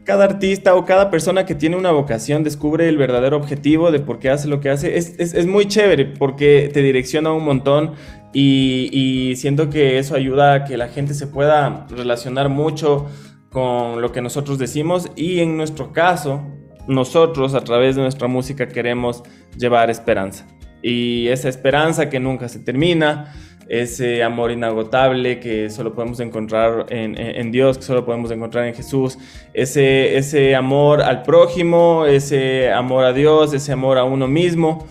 cada 0.04 0.24
artista 0.24 0.74
o 0.74 0.84
cada 0.84 1.10
persona 1.10 1.44
que 1.44 1.54
tiene 1.54 1.76
una 1.76 1.90
vocación 1.90 2.44
descubre 2.44 2.88
el 2.88 2.96
verdadero 2.96 3.36
objetivo 3.36 3.90
de 3.90 4.00
por 4.00 4.18
qué 4.18 4.30
hace 4.30 4.48
lo 4.48 4.60
que 4.60 4.70
hace, 4.70 4.96
es, 4.96 5.46
muy 5.46 5.66
chévere 5.66 6.04
porque 6.06 6.70
te 6.72 6.82
direcciona 6.82 7.32
un 7.32 7.44
montón 7.44 7.94
y, 8.32 8.88
y 8.92 9.36
siento 9.36 9.70
que 9.70 9.98
eso 9.98 10.14
ayuda 10.14 10.54
a 10.54 10.64
que 10.64 10.76
la 10.76 10.88
gente 10.88 11.14
se 11.14 11.26
pueda 11.26 11.86
relacionar 11.90 12.48
mucho 12.48 13.06
con 13.50 14.00
lo 14.00 14.12
que 14.12 14.20
nosotros 14.20 14.58
decimos 14.58 15.10
y 15.16 15.40
en 15.40 15.56
nuestro 15.56 15.92
caso, 15.92 16.42
nosotros 16.88 17.54
a 17.54 17.60
través 17.62 17.96
de 17.96 18.02
nuestra 18.02 18.28
música 18.28 18.68
queremos 18.68 19.22
llevar 19.56 19.90
esperanza. 19.90 20.46
Y 20.82 21.28
esa 21.28 21.48
esperanza 21.48 22.08
que 22.08 22.20
nunca 22.20 22.48
se 22.48 22.60
termina, 22.60 23.32
ese 23.68 24.22
amor 24.22 24.52
inagotable 24.52 25.40
que 25.40 25.70
solo 25.70 25.94
podemos 25.94 26.20
encontrar 26.20 26.86
en, 26.90 27.50
Dios, 27.50 27.78
que 27.78 27.84
solo 27.84 28.04
podemos 28.04 28.30
encontrar 28.30 28.66
en 28.66 28.74
Jesús, 28.74 29.18
ese, 29.54 30.16
ese 30.16 30.54
amor 30.54 31.02
al 31.02 31.22
prójimo, 31.22 32.04
ese 32.06 32.70
amor 32.72 33.04
a 33.04 33.12
Dios, 33.12 33.52
ese 33.52 33.72
amor 33.72 33.98
a 33.98 34.04
uno 34.04 34.28
mismo, 34.28 34.86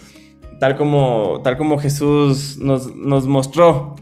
tal 0.59 0.75
como, 0.75 1.39
tal 1.43 1.57
como 1.57 1.77
Jesús 1.77 2.57
nos, 2.57 2.93
nos 2.95 3.27
mostró 3.27 3.95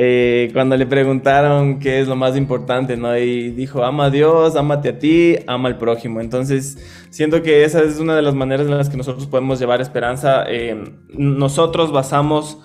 eh, 0.00 0.50
cuando 0.52 0.76
le 0.76 0.86
preguntaron 0.86 1.80
qué 1.80 1.98
es 1.98 2.06
lo 2.06 2.14
más 2.14 2.36
importante, 2.36 2.96
¿no? 2.96 3.18
Y 3.18 3.50
dijo, 3.50 3.82
ama 3.82 4.04
a 4.04 4.10
Dios, 4.10 4.54
amate 4.54 4.90
a 4.90 4.98
ti, 5.00 5.34
ama 5.48 5.68
al 5.68 5.76
prójimo. 5.76 6.20
Entonces, 6.20 6.78
siento 7.10 7.42
que 7.42 7.64
esa 7.64 7.82
es 7.82 7.98
una 7.98 8.14
de 8.14 8.22
las 8.22 8.36
maneras 8.36 8.68
en 8.68 8.78
las 8.78 8.88
que 8.88 8.96
nosotros 8.96 9.26
podemos 9.26 9.58
llevar 9.58 9.80
esperanza. 9.80 10.44
Eh, 10.46 10.84
nosotros 11.08 11.90
basamos 11.90 12.58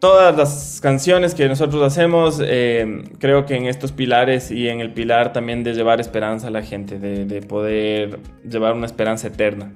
todas 0.00 0.36
las 0.36 0.80
canciones 0.82 1.36
que 1.36 1.46
nosotros 1.46 1.84
hacemos, 1.84 2.42
eh, 2.44 3.04
creo 3.20 3.46
que 3.46 3.54
en 3.54 3.66
estos 3.66 3.92
pilares 3.92 4.50
y 4.50 4.68
en 4.68 4.80
el 4.80 4.92
pilar 4.92 5.32
también 5.32 5.62
de 5.62 5.72
llevar 5.72 6.00
esperanza 6.00 6.48
a 6.48 6.50
la 6.50 6.62
gente, 6.62 6.98
de, 6.98 7.42
poder 7.42 8.18
llevar 8.42 8.74
una 8.74 8.86
esperanza 8.86 9.28
eterna. 9.28 9.72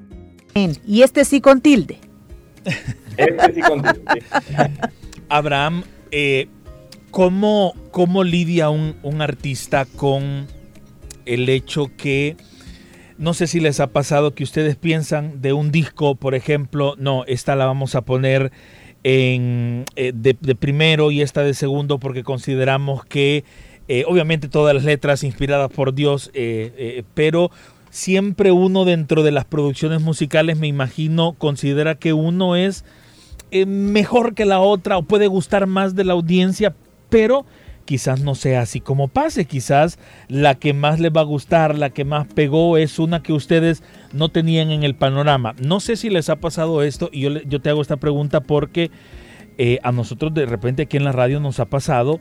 Y 0.85 1.03
este 1.03 1.25
sí 1.25 1.41
con 1.41 1.61
tilde. 1.61 1.99
Este 3.17 3.55
sí 3.55 3.61
con 3.61 3.81
tilde. 3.81 4.25
Abraham, 5.29 5.85
eh, 6.13 6.49
¿cómo, 7.11 7.75
lidia 8.25 8.71
un, 8.71 9.23
artista 9.23 9.87
con 9.87 10.47
el 11.27 11.49
hecho 11.49 11.91
que... 11.97 12.37
No 13.19 13.35
sé 13.35 13.47
si 13.47 13.61
les 13.61 13.79
ha 13.81 13.89
pasado 13.89 14.35
que 14.35 14.43
ustedes 14.43 14.77
piensan 14.77 15.41
de 15.43 15.53
un 15.53 15.71
disco, 15.71 16.17
por 16.17 16.35
ejemplo, 16.35 16.95
no, 16.99 17.25
esta 17.27 17.55
la 17.57 17.67
vamos 17.67 17.95
a 17.95 18.03
poner 18.03 18.51
eh, 19.05 19.85
de, 19.95 20.55
primero 20.55 21.11
y 21.11 21.23
esta 21.23 21.43
de 21.43 21.55
segundo 21.55 21.99
porque 21.99 22.25
consideramos 22.25 23.05
que 23.05 23.45
eh, 23.87 24.05
obviamente 24.09 24.49
todas 24.49 24.75
las 24.75 24.85
letras 24.85 25.23
inspiradas 25.23 25.71
por 25.71 25.95
Dios, 25.95 26.33
pero 27.15 27.51
siempre 27.91 28.51
uno 28.51 28.85
dentro 28.85 29.23
de 29.23 29.31
las 29.31 29.45
producciones 29.45 30.01
musicales, 30.01 30.59
me 30.59 30.67
imagino, 30.67 31.35
considera 31.35 31.95
que 31.95 32.13
uno 32.13 32.57
es 32.57 32.85
mejor 33.67 34.35
que 34.35 34.45
la 34.45 34.61
otra 34.61 34.99
o 34.99 35.03
puede 35.03 35.27
gustar 35.27 35.67
más 35.67 35.95
de 35.95 36.05
la 36.05 36.15
audiencia, 36.15 36.75
pero 37.09 37.45
quizás 37.85 38.21
no 38.21 38.35
sea 38.35 38.63
así 38.63 38.81
como 38.81 39.09
pase, 39.09 39.45
quizás 39.45 39.99
la 40.29 40.55
que 40.55 40.73
más 40.73 41.01
les 41.01 41.13
va 41.13 41.21
a 41.21 41.25
gustar, 41.25 41.77
la 41.77 41.91
que 41.91 42.05
más 42.05 42.27
pegó 42.27 42.77
es 42.77 42.99
una 42.99 43.23
que 43.23 43.33
ustedes 43.33 43.83
no 44.13 44.31
tenían 44.31 44.71
en 44.71 44.83
el 44.83 44.95
panorama. 44.95 45.55
No 45.59 45.81
sé 45.81 45.97
si 45.97 46.11
les 46.11 46.29
ha 46.29 46.37
pasado 46.37 46.83
esto 46.83 47.11
y 47.13 47.21
yo, 47.21 47.31
yo 47.43 47.61
te 47.61 47.71
hago 47.71 47.83
esta 47.83 47.97
pregunta 47.97 48.41
porque 48.41 48.91
eh, 49.59 49.79
a 49.83 49.93
nosotros 49.93 50.33
de 50.33 50.47
repente 50.47 50.83
aquí 50.83 50.97
en 50.97 51.05
la 51.05 51.13
radio 51.13 51.39
nos 51.39 51.61
ha 51.61 51.67
pasado 51.67 52.21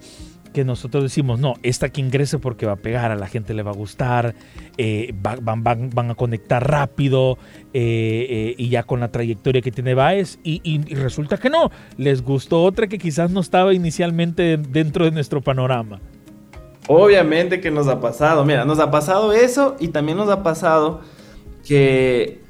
que 0.52 0.64
nosotros 0.66 1.04
decimos, 1.04 1.40
no, 1.40 1.56
esta 1.64 1.90
que 1.90 2.02
ingrese 2.02 2.40
porque 2.40 2.66
va 2.66 2.74
a 2.74 2.78
pegar, 2.78 3.12
a 3.12 3.16
la 3.16 3.28
gente 3.28 3.54
le 3.54 3.64
va 3.64 3.72
a 3.72 3.76
gustar, 3.76 4.36
eh, 4.78 5.14
van, 5.16 5.64
van, 5.64 6.12
a 6.12 6.16
conectar 6.16 6.70
rápido 6.70 7.38
eh, 7.74 8.28
eh, 8.30 8.56
y 8.58 8.70
ya 8.70 8.84
con 8.84 9.00
la 9.00 9.12
trayectoria 9.12 9.62
que 9.62 9.72
tiene 9.72 9.94
Baez 9.94 10.40
y, 10.44 10.82
resulta 10.96 11.38
que 11.38 11.50
no, 11.50 11.72
les 11.98 12.22
gustó 12.22 12.64
otra 12.64 12.88
que 12.88 12.98
quizás 12.98 13.32
no 13.32 13.40
estaba 13.40 13.74
inicialmente 13.74 14.58
dentro 14.58 15.06
de 15.06 15.12
nuestro 15.12 15.42
panorama. 15.42 16.00
Obviamente 16.88 17.62
que 17.62 17.72
nos 17.72 17.88
ha 17.88 18.00
pasado, 18.00 18.44
mira, 18.44 18.66
nos 18.66 18.80
ha 18.80 18.92
pasado 18.92 19.34
eso 19.34 19.76
y 19.80 19.90
también 19.90 20.18
nos 20.18 20.30
ha 20.30 20.44
pasado 20.44 21.02
que 21.66 22.42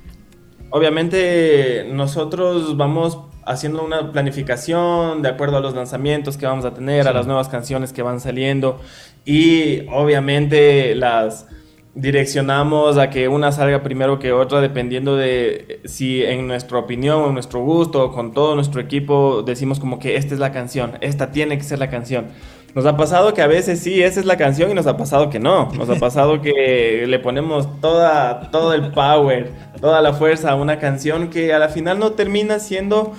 obviamente 0.70 1.88
nosotros 1.91 2.77
vamos 2.77 3.31
haciendo 3.51 3.84
una 3.84 4.12
planificación 4.12 5.22
de 5.22 5.29
acuerdo 5.29 5.58
a 5.58 5.60
los 5.60 5.75
lanzamientos 5.75 6.38
que 6.38 6.46
vamos 6.46 6.65
a 6.65 6.74
tener, 6.74 7.08
a 7.08 7.13
las 7.13 7.27
nuevas 7.27 7.50
canciones 7.50 7.93
que 7.93 8.01
van 8.01 8.20
saliendo 8.20 8.79
y 9.25 9.88
obviamente 9.89 10.96
las 10.96 11.48
direccionamos 11.93 12.98
a 12.98 13.10
que 13.10 13.27
una 13.27 13.51
salga 13.51 13.84
primero 13.84 14.17
que 14.17 14.31
otra 14.31 14.62
dependiendo 14.62 15.17
de 15.17 15.81
si 15.86 16.24
en 16.24 16.48
nuestra 16.48 16.77
opinión 16.77 17.22
o 17.22 17.27
en 17.27 17.34
nuestro 17.34 17.62
gusto 17.62 18.05
o 18.05 18.12
con 18.12 18.34
todo 18.34 18.55
nuestro 18.55 18.79
equipo 18.79 19.43
decimos 19.43 19.79
como 19.79 20.00
que 20.00 20.15
esta 20.15 20.34
es 20.34 20.39
la 20.39 20.51
canción, 20.51 20.93
esta 21.01 21.31
tiene 21.31 21.58
que 21.58 21.63
ser 21.63 21.79
la 21.79 21.89
canción. 21.89 22.27
Nos 22.74 22.86
ha 22.86 22.96
pasado 22.96 23.34
que 23.34 23.41
a 23.41 23.48
veces 23.48 23.81
sí, 23.81 24.01
esa 24.01 24.22
es 24.22 24.25
la 24.25 24.38
canción 24.38 24.72
y 24.72 24.74
nos 24.74 24.88
ha 24.88 24.96
pasado 24.96 25.29
que 25.29 25.39
no. 25.39 25.70
Nos 25.74 25.89
ha 25.89 25.96
pasado 25.96 26.41
que 26.41 27.03
le 27.05 27.20
ponemos 27.20 27.67
toda, 27.81 28.50
todo 28.50 28.74
el 28.74 28.91
power, 28.91 29.51
toda 29.81 30.01
la 30.01 30.13
fuerza 30.13 30.51
a 30.51 30.55
una 30.55 30.79
canción 30.79 31.29
que 31.29 31.53
a 31.53 31.60
la 31.60 31.67
final 31.67 32.00
no 32.00 32.13
termina 32.13 32.60
siendo 32.60 33.12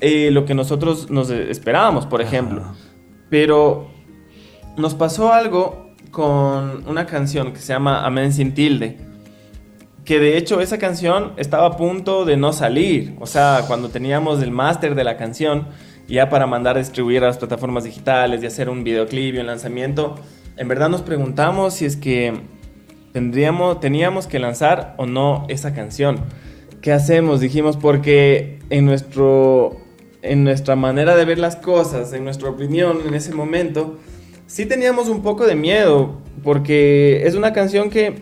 eh, 0.00 0.30
lo 0.30 0.44
que 0.44 0.54
nosotros 0.54 1.10
nos 1.10 1.30
esperábamos, 1.30 2.06
por 2.06 2.20
ejemplo. 2.20 2.62
Pero 3.28 3.88
nos 4.76 4.94
pasó 4.94 5.32
algo 5.32 5.90
con 6.10 6.86
una 6.88 7.06
canción 7.06 7.52
que 7.52 7.60
se 7.60 7.72
llama 7.72 8.04
Amén 8.04 8.32
sin 8.32 8.54
tilde. 8.54 8.98
Que 10.04 10.18
de 10.18 10.36
hecho 10.36 10.60
esa 10.60 10.78
canción 10.78 11.32
estaba 11.36 11.66
a 11.66 11.76
punto 11.76 12.24
de 12.24 12.36
no 12.36 12.52
salir. 12.52 13.14
O 13.20 13.26
sea, 13.26 13.64
cuando 13.66 13.90
teníamos 13.90 14.42
el 14.42 14.50
máster 14.50 14.94
de 14.94 15.04
la 15.04 15.16
canción, 15.16 15.68
ya 16.08 16.28
para 16.28 16.46
mandar 16.46 16.76
a 16.76 16.80
distribuir 16.80 17.22
a 17.22 17.28
las 17.28 17.38
plataformas 17.38 17.84
digitales 17.84 18.42
y 18.42 18.46
hacer 18.46 18.68
un 18.68 18.82
videoclip 18.82 19.36
y 19.36 19.38
un 19.38 19.46
lanzamiento, 19.46 20.16
en 20.56 20.66
verdad 20.66 20.88
nos 20.88 21.02
preguntamos 21.02 21.74
si 21.74 21.84
es 21.84 21.96
que 21.96 22.34
tendríamos, 23.12 23.80
teníamos 23.80 24.26
que 24.26 24.38
lanzar 24.38 24.94
o 24.96 25.06
no 25.06 25.46
esa 25.48 25.72
canción. 25.74 26.20
¿Qué 26.80 26.92
hacemos? 26.92 27.40
Dijimos 27.40 27.76
porque 27.76 28.58
en 28.70 28.86
nuestro 28.86 29.76
en 30.22 30.44
nuestra 30.44 30.76
manera 30.76 31.16
de 31.16 31.24
ver 31.24 31.38
las 31.38 31.56
cosas, 31.56 32.12
en 32.12 32.24
nuestra 32.24 32.50
opinión 32.50 33.00
en 33.06 33.14
ese 33.14 33.32
momento, 33.34 33.98
sí 34.46 34.66
teníamos 34.66 35.08
un 35.08 35.22
poco 35.22 35.46
de 35.46 35.54
miedo, 35.54 36.18
porque 36.42 37.26
es 37.26 37.34
una 37.34 37.52
canción 37.52 37.90
que 37.90 38.14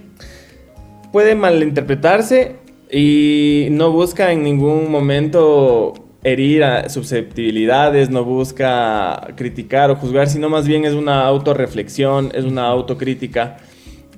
puede 1.13 1.35
malinterpretarse 1.35 2.57
y 2.91 3.69
no 3.71 3.93
busca 3.93 4.33
en 4.33 4.43
ningún 4.43 4.91
momento 4.91 5.95
herir 6.25 6.65
susceptibilidades, 6.89 8.11
no 8.11 8.25
busca 8.25 9.29
criticar 9.37 9.91
o 9.91 9.97
juzgar, 9.97 10.29
sino 10.29 10.49
más 10.49 10.67
bien 10.67 10.85
es 10.85 10.95
una 10.95 11.25
autorreflexión, 11.27 12.31
es 12.35 12.45
una 12.45 12.67
autocrítica. 12.67 13.59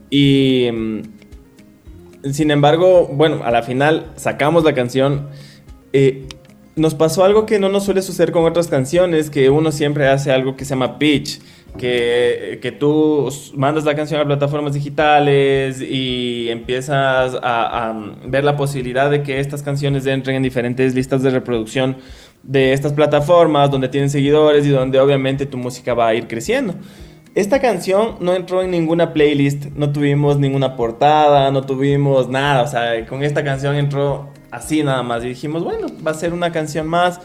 Y 0.09 0.69
mm, 0.73 1.03
sin 2.33 2.51
embargo, 2.51 3.09
bueno, 3.13 3.43
a 3.45 3.51
la 3.51 3.63
final 3.63 4.13
sacamos 4.17 4.65
la 4.65 4.75
canción. 4.75 5.29
Eh, 5.93 6.27
nos 6.77 6.95
pasó 6.95 7.25
algo 7.25 7.47
que 7.47 7.59
no 7.59 7.69
nos 7.69 7.85
suele 7.85 8.03
suceder 8.03 8.33
con 8.33 8.45
otras 8.45 8.69
canciones, 8.69 9.31
que 9.31 9.51
uno 9.51 9.73
siempre 9.73 10.09
hace 10.09 10.33
algo 10.33 10.57
que 10.57 10.65
se 10.65 10.71
llama 10.71 10.99
pitch, 10.99 11.41
que, 11.79 12.59
que 12.63 12.73
tú 12.73 13.29
mandas 13.55 13.85
la 13.85 13.95
canción 13.95 14.21
a 14.21 14.25
plataformas 14.25 14.75
digitales 14.75 15.81
y 15.81 16.49
empiezas 16.49 17.37
a, 17.43 17.91
a, 17.91 18.15
ver 18.27 18.45
la 18.45 18.57
posibilidad 18.57 19.11
de 19.11 19.23
que 19.23 19.41
estas 19.41 19.63
canciones 19.63 20.07
entren 20.07 20.37
en 20.37 20.43
diferentes 20.43 20.95
listas 20.95 21.23
de 21.23 21.31
reproducción 21.31 21.97
de 22.43 22.73
estas 22.73 22.93
plataformas 22.93 23.71
donde 23.71 23.89
tienen 23.89 24.11
seguidores 24.11 24.67
y 24.67 24.71
donde 24.71 24.99
obviamente 24.99 25.47
tu 25.47 25.59
música 25.59 25.95
va 25.95 26.09
a 26.09 26.15
ir 26.15 26.27
creciendo. 26.27 26.75
Esta 27.35 27.61
canción 27.61 28.17
no 28.19 28.35
entró 28.35 28.63
en 28.63 28.73
ninguna 28.73 29.13
playlist, 29.13 29.67
no 29.77 29.93
tuvimos 29.93 30.39
ninguna 30.39 30.77
portada, 30.77 31.53
no 31.53 31.63
tuvimos 31.63 32.29
nada, 32.29 32.63
o 32.63 32.67
sea, 32.67 33.07
con 33.07 33.23
esta 33.23 33.45
canción 33.45 33.77
entró 33.77 34.31
así 34.51 34.83
nada 34.83 35.03
más. 35.03 35.25
Y 35.25 35.29
dijimos, 35.29 35.65
bueno, 35.65 35.89
va 36.07 36.11
a 36.11 36.15
ser 36.15 36.33
una 36.33 36.53
canción 36.53 36.87
más. 36.87 37.21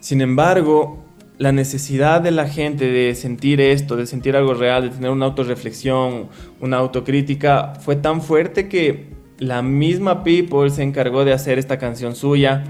Sin 0.00 0.20
embargo, 0.20 1.04
la 1.38 1.52
necesidad 1.52 2.20
de 2.20 2.30
la 2.30 2.48
gente 2.48 2.90
de 2.90 3.14
sentir 3.14 3.60
esto, 3.60 3.96
de 3.96 4.06
sentir 4.06 4.36
algo 4.36 4.54
real, 4.54 4.82
de 4.82 4.90
tener 4.90 5.10
una 5.10 5.26
autorreflexión, 5.26 6.28
una 6.60 6.76
autocrítica, 6.78 7.74
fue 7.80 7.96
tan 7.96 8.22
fuerte 8.22 8.68
que 8.68 9.14
la 9.38 9.62
misma 9.62 10.22
People 10.22 10.70
se 10.70 10.82
encargó 10.82 11.24
de 11.24 11.32
hacer 11.32 11.58
esta 11.58 11.78
canción 11.78 12.14
suya. 12.14 12.64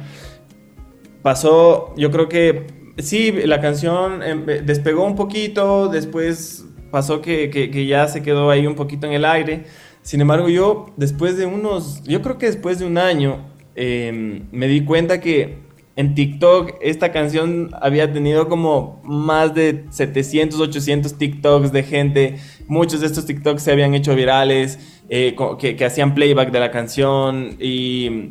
Pasó, 1.23 1.95
yo 1.97 2.11
creo 2.11 2.28
que 2.28 2.66
sí, 2.99 3.33
la 3.33 3.61
canción 3.61 4.23
em, 4.23 4.47
despegó 4.47 5.04
un 5.04 5.14
poquito, 5.14 5.88
después 5.88 6.64
pasó 6.90 7.21
que, 7.21 7.50
que 7.50 7.87
ya 7.87 8.07
se 8.09 8.23
quedó 8.23 8.50
ahí 8.50 8.66
un 8.66 8.76
poquito 8.76 9.07
en 9.07 9.12
el 9.12 9.25
aire. 9.25 9.64
Sin 10.02 10.21
embargo, 10.21 10.49
yo 10.49 10.87
después 10.97 11.37
de 11.37 11.47
unos, 11.47 12.02
yo 12.04 12.23
creo 12.23 12.38
que 12.38 12.47
después 12.47 12.78
de 12.78 12.87
un 12.87 12.99
año, 12.99 13.54
Em, 13.76 14.47
me 14.52 14.69
di 14.69 14.85
cuenta 14.85 15.21
que 15.21 15.59
en 15.97 16.14
TikTok 16.14 16.75
esta 16.81 17.12
canción 17.12 17.71
había 17.81 18.12
tenido 18.12 18.49
como 18.49 19.00
más 19.04 19.54
de 19.54 19.85
700, 19.90 20.61
800 20.61 21.19
TikToks 21.19 21.73
de 21.73 21.83
gente. 21.83 22.37
Muchos 22.66 23.00
de 23.00 23.07
estos 23.07 23.26
TikToks 23.26 23.62
se 23.62 23.73
habían 23.73 23.95
hecho 23.95 24.14
virales, 24.14 24.78
eh, 25.09 25.37
que, 25.59 25.85
hacían 25.85 26.14
playback 26.14 26.50
de 26.50 26.61
la 26.61 26.71
canción 26.71 27.57
y, 27.61 28.31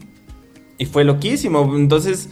y 0.77 0.85
fue 0.85 1.03
loquísimo. 1.03 1.73
Entonces, 1.75 2.29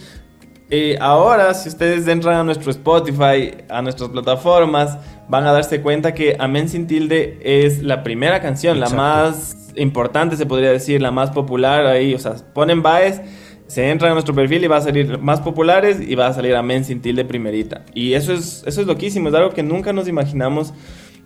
eh, 0.74 0.98
ahora 1.02 1.54
si 1.54 1.68
ustedes 1.68 2.08
entran 2.08 2.38
a 2.38 2.44
nuestro 2.46 2.72
Spotify, 2.72 3.52
a 3.70 3.82
nuestras 3.82 4.10
plataformas, 4.10 4.98
van 5.28 5.46
a 5.46 5.52
darse 5.52 5.82
cuenta 5.82 6.14
que 6.14 6.38
Amén 6.40 6.70
sin 6.70 6.88
tilde 6.88 7.40
es 7.42 7.84
la 7.84 8.04
primera 8.04 8.42
canción, 8.42 8.80
la 8.80 8.88
más 8.90 9.61
importante, 9.76 10.36
se 10.36 10.46
podría 10.46 10.72
decir, 10.72 11.02
la 11.02 11.12
más 11.12 11.32
popular 11.32 11.86
ahí. 11.86 12.14
O 12.14 12.20
sea, 12.20 12.36
ponen 12.54 12.82
Baez, 12.82 13.22
se 13.68 13.90
entra 13.90 14.10
a 14.12 14.14
nuestro 14.14 14.36
perfil 14.36 14.64
y 14.64 14.68
va 14.68 14.78
a 14.78 14.82
salir 14.82 15.18
más 15.20 15.40
populares 15.40 16.00
y 16.02 16.16
va 16.16 16.28
a 16.28 16.34
salir 16.34 16.56
Amén 16.56 16.84
sin 16.84 17.02
tilde 17.02 17.24
primerita. 17.24 17.86
Y 17.94 18.14
eso 18.14 18.34
es, 18.34 18.64
eso 18.66 18.82
es 18.82 18.88
loquísimo, 18.88 19.30
es 19.30 19.36
algo 19.36 19.52
que 19.52 19.64
nunca 19.64 19.94
nos 19.94 20.08
imaginamos. 20.08 20.74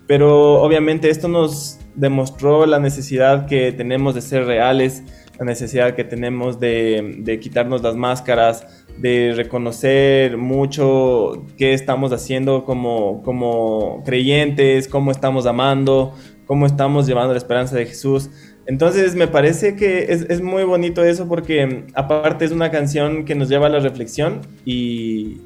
Pero 0.07 0.61
obviamente 0.61 1.09
esto 1.09 1.27
nos 1.27 1.79
demostró 1.95 2.67
la 2.67 2.79
necesidad 2.79 3.47
que 3.47 3.71
tenemos 3.71 4.13
de 4.13 4.21
ser 4.21 4.45
reales, 4.45 5.01
la 5.39 5.45
necesidad 5.45 5.95
que 5.95 6.03
tenemos 6.03 6.59
de, 6.59 7.15
de 7.19 7.39
quitarnos 7.39 7.81
las 7.81 7.95
máscaras, 7.95 8.85
de 8.97 9.33
reconocer 9.35 10.37
mucho 10.37 11.45
qué 11.57 11.73
estamos 11.73 12.11
haciendo 12.13 12.63
como, 12.63 13.23
como 13.23 14.03
creyentes, 14.05 14.87
cómo 14.87 15.11
estamos 15.11 15.45
amando, 15.47 16.13
cómo 16.45 16.65
estamos 16.65 17.07
llevando 17.07 17.33
la 17.33 17.37
esperanza 17.37 17.75
de 17.75 17.85
Jesús. 17.85 18.29
Entonces 18.67 19.15
me 19.15 19.27
parece 19.27 19.75
que 19.75 20.05
es, 20.09 20.41
muy 20.41 20.63
bonito 20.63 21.03
eso 21.03 21.27
porque 21.27 21.85
aparte 21.93 22.45
es 22.45 22.51
una 22.51 22.71
canción 22.71 23.25
que 23.25 23.35
nos 23.35 23.49
lleva 23.49 23.67
a 23.67 23.69
la 23.69 23.79
reflexión 23.79 24.41
y, 24.65 25.41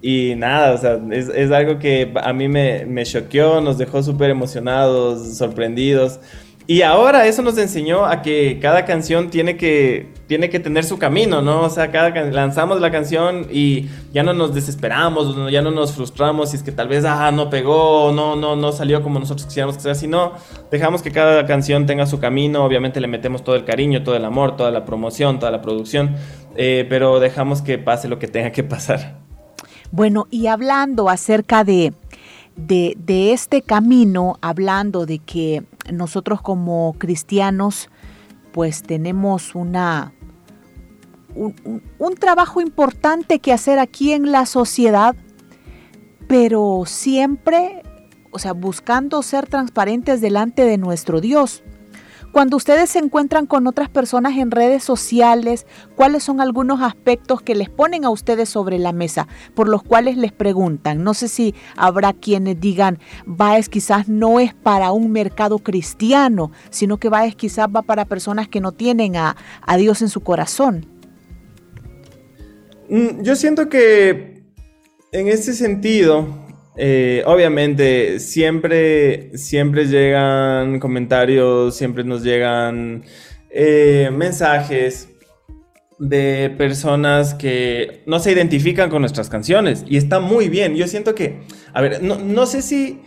Y 0.00 0.34
nada, 0.36 0.74
o 0.74 0.78
sea, 0.78 1.00
es, 1.12 1.28
es 1.28 1.50
algo 1.50 1.78
que 1.78 2.12
a 2.22 2.32
mí 2.32 2.48
me, 2.48 2.86
me 2.86 3.04
choqueó, 3.04 3.60
nos 3.60 3.78
dejó 3.78 4.02
súper 4.02 4.30
emocionados, 4.30 5.36
sorprendidos. 5.36 6.20
Y 6.66 6.80
ahora 6.80 7.26
eso 7.26 7.42
nos 7.42 7.58
enseñó 7.58 8.06
a 8.06 8.22
que 8.22 8.58
cada 8.58 8.86
canción 8.86 9.28
tiene 9.28 9.58
que, 9.58 10.08
tiene 10.26 10.48
que 10.48 10.58
tener 10.58 10.84
su 10.84 10.98
camino, 10.98 11.42
¿no? 11.42 11.60
O 11.60 11.68
sea, 11.68 11.90
cada 11.90 12.08
lanzamos 12.24 12.80
la 12.80 12.90
canción 12.90 13.48
y 13.50 13.90
ya 14.14 14.22
no 14.22 14.32
nos 14.32 14.54
desesperamos, 14.54 15.36
ya 15.52 15.60
no 15.60 15.70
nos 15.70 15.92
frustramos 15.92 16.50
si 16.50 16.56
es 16.56 16.62
que 16.62 16.72
tal 16.72 16.88
vez, 16.88 17.04
ah, 17.04 17.30
no 17.32 17.50
pegó, 17.50 18.12
no, 18.12 18.34
no, 18.34 18.56
no 18.56 18.72
salió 18.72 19.02
como 19.02 19.18
nosotros 19.18 19.46
quisiéramos 19.46 19.76
que 19.76 19.82
sea, 19.82 19.94
sino 19.94 20.32
dejamos 20.70 21.02
que 21.02 21.10
cada 21.10 21.44
canción 21.44 21.84
tenga 21.84 22.06
su 22.06 22.18
camino, 22.18 22.64
obviamente 22.64 22.98
le 22.98 23.08
metemos 23.08 23.44
todo 23.44 23.56
el 23.56 23.66
cariño, 23.66 24.02
todo 24.02 24.16
el 24.16 24.24
amor, 24.24 24.56
toda 24.56 24.70
la 24.70 24.86
promoción, 24.86 25.38
toda 25.38 25.52
la 25.52 25.60
producción, 25.60 26.16
eh, 26.56 26.86
pero 26.88 27.20
dejamos 27.20 27.60
que 27.60 27.76
pase 27.76 28.08
lo 28.08 28.18
que 28.18 28.26
tenga 28.26 28.52
que 28.52 28.64
pasar. 28.64 29.18
Bueno, 29.90 30.28
y 30.30 30.46
hablando 30.46 31.10
acerca 31.10 31.62
de, 31.62 31.92
de, 32.56 32.96
de 32.96 33.34
este 33.34 33.60
camino, 33.60 34.38
hablando 34.40 35.04
de 35.04 35.18
que 35.18 35.62
nosotros 35.92 36.40
como 36.40 36.94
cristianos 36.98 37.90
pues 38.52 38.82
tenemos 38.84 39.56
una, 39.56 40.12
un, 41.34 41.82
un, 41.98 42.14
trabajo 42.14 42.60
importante 42.60 43.40
que 43.40 43.52
hacer 43.52 43.80
aquí 43.80 44.12
en 44.12 44.30
la 44.30 44.46
sociedad, 44.46 45.16
pero 46.28 46.84
siempre, 46.86 47.82
o 48.30 48.38
sea, 48.38 48.52
buscando 48.52 49.22
ser 49.22 49.48
transparentes 49.48 50.20
delante 50.20 50.64
de 50.64 50.78
nuestro 50.78 51.20
Dios. 51.20 51.64
Cuando 52.34 52.56
ustedes 52.56 52.90
se 52.90 52.98
encuentran 52.98 53.46
con 53.46 53.68
otras 53.68 53.88
personas 53.88 54.36
en 54.38 54.50
redes 54.50 54.82
sociales, 54.82 55.66
¿cuáles 55.94 56.24
son 56.24 56.40
algunos 56.40 56.82
aspectos 56.82 57.40
que 57.40 57.54
les 57.54 57.70
ponen 57.70 58.04
a 58.04 58.10
ustedes 58.10 58.48
sobre 58.48 58.80
la 58.80 58.92
mesa, 58.92 59.28
por 59.54 59.68
los 59.68 59.84
cuales 59.84 60.16
les 60.16 60.32
preguntan? 60.32 61.04
No 61.04 61.14
sé 61.14 61.28
si 61.28 61.54
habrá 61.76 62.12
quienes 62.12 62.58
digan, 62.58 62.98
Baez 63.24 63.68
quizás 63.68 64.08
no 64.08 64.40
es 64.40 64.52
para 64.52 64.90
un 64.90 65.12
mercado 65.12 65.60
cristiano, 65.60 66.50
sino 66.70 66.96
que 66.98 67.08
Baez 67.08 67.36
quizás 67.36 67.68
va 67.68 67.82
para 67.82 68.04
personas 68.04 68.48
que 68.48 68.60
no 68.60 68.72
tienen 68.72 69.14
a, 69.14 69.36
a 69.64 69.76
Dios 69.76 70.02
en 70.02 70.08
su 70.08 70.20
corazón. 70.20 70.86
Mm, 72.88 73.22
yo 73.22 73.36
siento 73.36 73.68
que 73.68 74.42
en 75.12 75.28
ese 75.28 75.54
sentido, 75.54 76.26
eh, 76.76 77.22
obviamente, 77.26 78.18
siempre, 78.18 79.36
siempre 79.36 79.86
llegan 79.86 80.80
comentarios, 80.80 81.76
siempre 81.76 82.02
nos 82.02 82.22
llegan 82.22 83.04
eh, 83.50 84.10
mensajes 84.12 85.08
de 85.98 86.52
personas 86.58 87.34
que 87.34 88.02
no 88.06 88.18
se 88.18 88.32
identifican 88.32 88.90
con 88.90 89.02
nuestras 89.02 89.28
canciones 89.28 89.84
y 89.88 89.96
está 89.96 90.18
muy 90.18 90.48
bien. 90.48 90.74
Yo 90.74 90.88
siento 90.88 91.14
que, 91.14 91.42
a 91.72 91.80
ver, 91.80 92.02
no, 92.02 92.16
no 92.16 92.46
sé 92.46 92.62
si, 92.62 93.00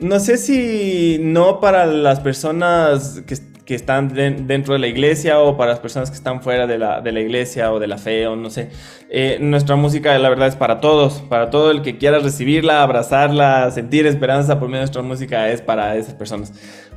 no 0.00 0.20
sé 0.20 0.36
si 0.36 1.18
no 1.20 1.60
para 1.60 1.86
las 1.86 2.20
personas 2.20 3.22
que, 3.26 3.36
que 3.68 3.74
están 3.74 4.08
dentro 4.14 4.72
de 4.72 4.78
la 4.78 4.86
iglesia 4.86 5.40
o 5.40 5.58
para 5.58 5.72
las 5.72 5.78
personas 5.78 6.08
que 6.08 6.16
están 6.16 6.40
fuera 6.40 6.66
de 6.66 6.78
la, 6.78 7.02
de 7.02 7.12
la 7.12 7.20
iglesia 7.20 7.70
o 7.70 7.78
de 7.78 7.86
la 7.86 7.98
fe 7.98 8.26
o 8.26 8.34
no 8.34 8.48
sé. 8.48 8.70
Eh, 9.10 9.36
nuestra 9.42 9.76
música 9.76 10.18
la 10.18 10.30
verdad 10.30 10.48
es 10.48 10.56
para 10.56 10.80
todos, 10.80 11.20
para 11.28 11.50
todo 11.50 11.70
el 11.70 11.82
que 11.82 11.98
quiera 11.98 12.18
recibirla, 12.18 12.82
abrazarla, 12.82 13.70
sentir 13.70 14.06
esperanza 14.06 14.58
por 14.58 14.68
medio 14.68 14.78
de 14.78 14.84
nuestra 14.84 15.02
música 15.02 15.50
es 15.50 15.60
para 15.60 15.96
esas 15.96 16.14
personas. 16.14 16.54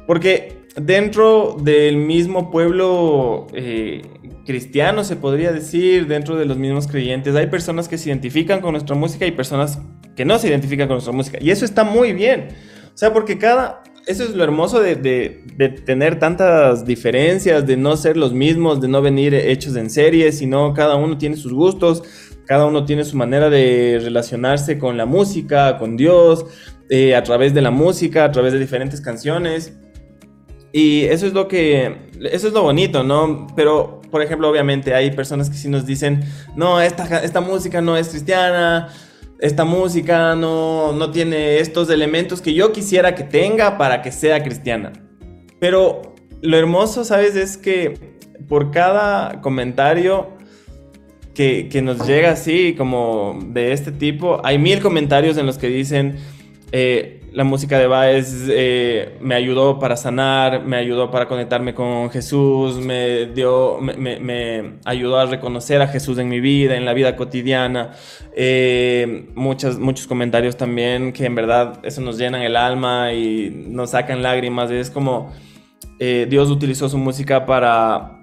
Porque 0.07 0.61
dentro 0.77 1.57
del 1.61 1.97
mismo 1.97 2.51
pueblo 2.51 3.47
eh, 3.53 4.03
cristiano, 4.45 5.03
se 5.03 5.17
podría 5.17 5.51
decir, 5.51 6.07
dentro 6.07 6.37
de 6.37 6.45
los 6.45 6.55
mismos 6.55 6.87
creyentes, 6.87 7.35
hay 7.35 7.47
personas 7.47 7.89
que 7.89 7.97
se 7.97 8.07
identifican 8.07 8.61
con 8.61 8.71
nuestra 8.71 8.95
música 8.95 9.25
y 9.25 9.31
personas 9.31 9.77
que 10.15 10.23
no 10.23 10.39
se 10.39 10.47
identifican 10.47 10.87
con 10.87 10.95
nuestra 10.95 11.11
música. 11.11 11.37
Y 11.41 11.51
eso 11.51 11.65
está 11.65 11.83
muy 11.83 12.13
bien. 12.13 12.47
O 12.93 12.97
sea, 12.97 13.11
porque 13.11 13.37
cada, 13.37 13.83
eso 14.07 14.23
es 14.23 14.35
lo 14.35 14.43
hermoso 14.43 14.79
de, 14.79 14.95
de, 14.95 15.69
tener 15.69 16.19
tantas 16.19 16.85
diferencias, 16.85 17.65
de 17.65 17.77
no 17.77 17.95
ser 17.97 18.17
los 18.17 18.33
mismos, 18.33 18.81
de 18.81 18.87
no 18.87 19.01
venir 19.01 19.33
hechos 19.33 19.75
en 19.75 19.89
serie, 19.89 20.31
sino 20.31 20.73
cada 20.73 20.95
uno 20.95 21.17
tiene 21.17 21.37
sus 21.37 21.53
gustos, 21.53 22.03
cada 22.45 22.65
uno 22.65 22.85
tiene 22.85 23.03
su 23.03 23.15
manera 23.15 23.49
de 23.49 23.99
relacionarse 24.01 24.77
con 24.77 24.97
la 24.97 25.05
música, 25.05 25.77
con 25.77 25.97
Dios, 25.97 26.45
eh, 26.89 27.15
a 27.15 27.23
través 27.23 27.53
de 27.53 27.61
la 27.61 27.71
música, 27.71 28.25
a 28.25 28.31
través 28.31 28.53
de 28.53 28.59
diferentes 28.59 29.01
canciones. 29.01 29.77
Y 30.73 31.03
eso 31.03 31.27
es 31.27 31.33
lo 31.33 31.47
que, 31.47 32.09
eso 32.31 32.47
es 32.47 32.53
lo 32.53 32.63
bonito, 32.63 33.03
¿no? 33.03 33.47
Pero, 33.55 34.01
por 34.09 34.21
ejemplo, 34.21 34.49
obviamente 34.49 34.93
hay 34.93 35.11
personas 35.11 35.49
que 35.49 35.57
sí 35.57 35.69
nos 35.69 35.85
dicen, 35.85 36.23
no, 36.55 36.81
esta, 36.81 37.23
esta 37.23 37.41
música 37.41 37.81
no 37.81 37.97
es 37.97 38.09
cristiana, 38.09 38.89
esta 39.41 39.65
música 39.65 40.35
no, 40.35 40.93
no 40.93 41.09
tiene 41.11 41.57
estos 41.57 41.89
elementos 41.89 42.41
que 42.41 42.53
yo 42.53 42.71
quisiera 42.71 43.15
que 43.15 43.23
tenga 43.23 43.77
para 43.77 44.03
que 44.03 44.11
sea 44.11 44.43
cristiana. 44.43 44.93
Pero 45.59 46.13
lo 46.41 46.57
hermoso, 46.57 47.03
¿sabes? 47.03 47.35
Es 47.35 47.57
que 47.57 48.17
por 48.47 48.71
cada 48.71 49.41
comentario 49.41 50.29
que, 51.33 51.69
que, 51.69 51.81
nos 51.81 52.05
llega 52.07 52.31
así, 52.31 52.75
como 52.77 53.39
de 53.47 53.73
este 53.73 53.91
tipo, 53.91 54.41
hay 54.43 54.59
mil 54.59 54.79
comentarios 54.79 55.37
en 55.37 55.47
los 55.47 55.57
que 55.57 55.67
dicen, 55.67 56.17
eh, 56.71 57.20
la 57.31 57.45
música 57.45 57.79
de 57.79 57.87
Baez 57.87 58.47
eh, 58.49 59.17
me 59.21 59.35
ayudó 59.35 59.79
para 59.79 59.95
sanar, 59.95 60.65
me 60.65 60.75
ayudó 60.75 61.09
para 61.11 61.27
conectarme 61.27 61.73
con 61.73 62.09
Jesús, 62.09 62.77
me 62.77 63.27
dio, 63.27 63.79
me, 63.79 64.19
me, 64.19 64.73
ayudó 64.83 65.17
a 65.17 65.25
reconocer 65.25 65.81
a 65.81 65.87
Jesús 65.87 66.17
en 66.17 66.27
mi 66.27 66.41
vida, 66.41 66.75
en 66.75 66.83
la 66.83 66.93
vida 66.93 67.15
cotidiana. 67.15 67.93
Eh, 68.35 69.29
muchos 69.35 70.07
comentarios 70.07 70.57
también 70.57 71.13
que 71.13 71.25
en 71.25 71.35
verdad 71.35 71.79
eso 71.83 72.01
nos 72.01 72.17
llenan 72.17 72.41
el 72.41 72.57
alma 72.57 73.13
y 73.13 73.49
nos 73.49 73.91
sacan 73.91 74.21
lágrimas. 74.21 74.69
Es 74.69 74.89
como 74.89 75.31
eh, 75.99 76.27
Dios 76.29 76.49
utilizó 76.49 76.89
su 76.89 76.97
música 76.97 77.45
para 77.45 78.20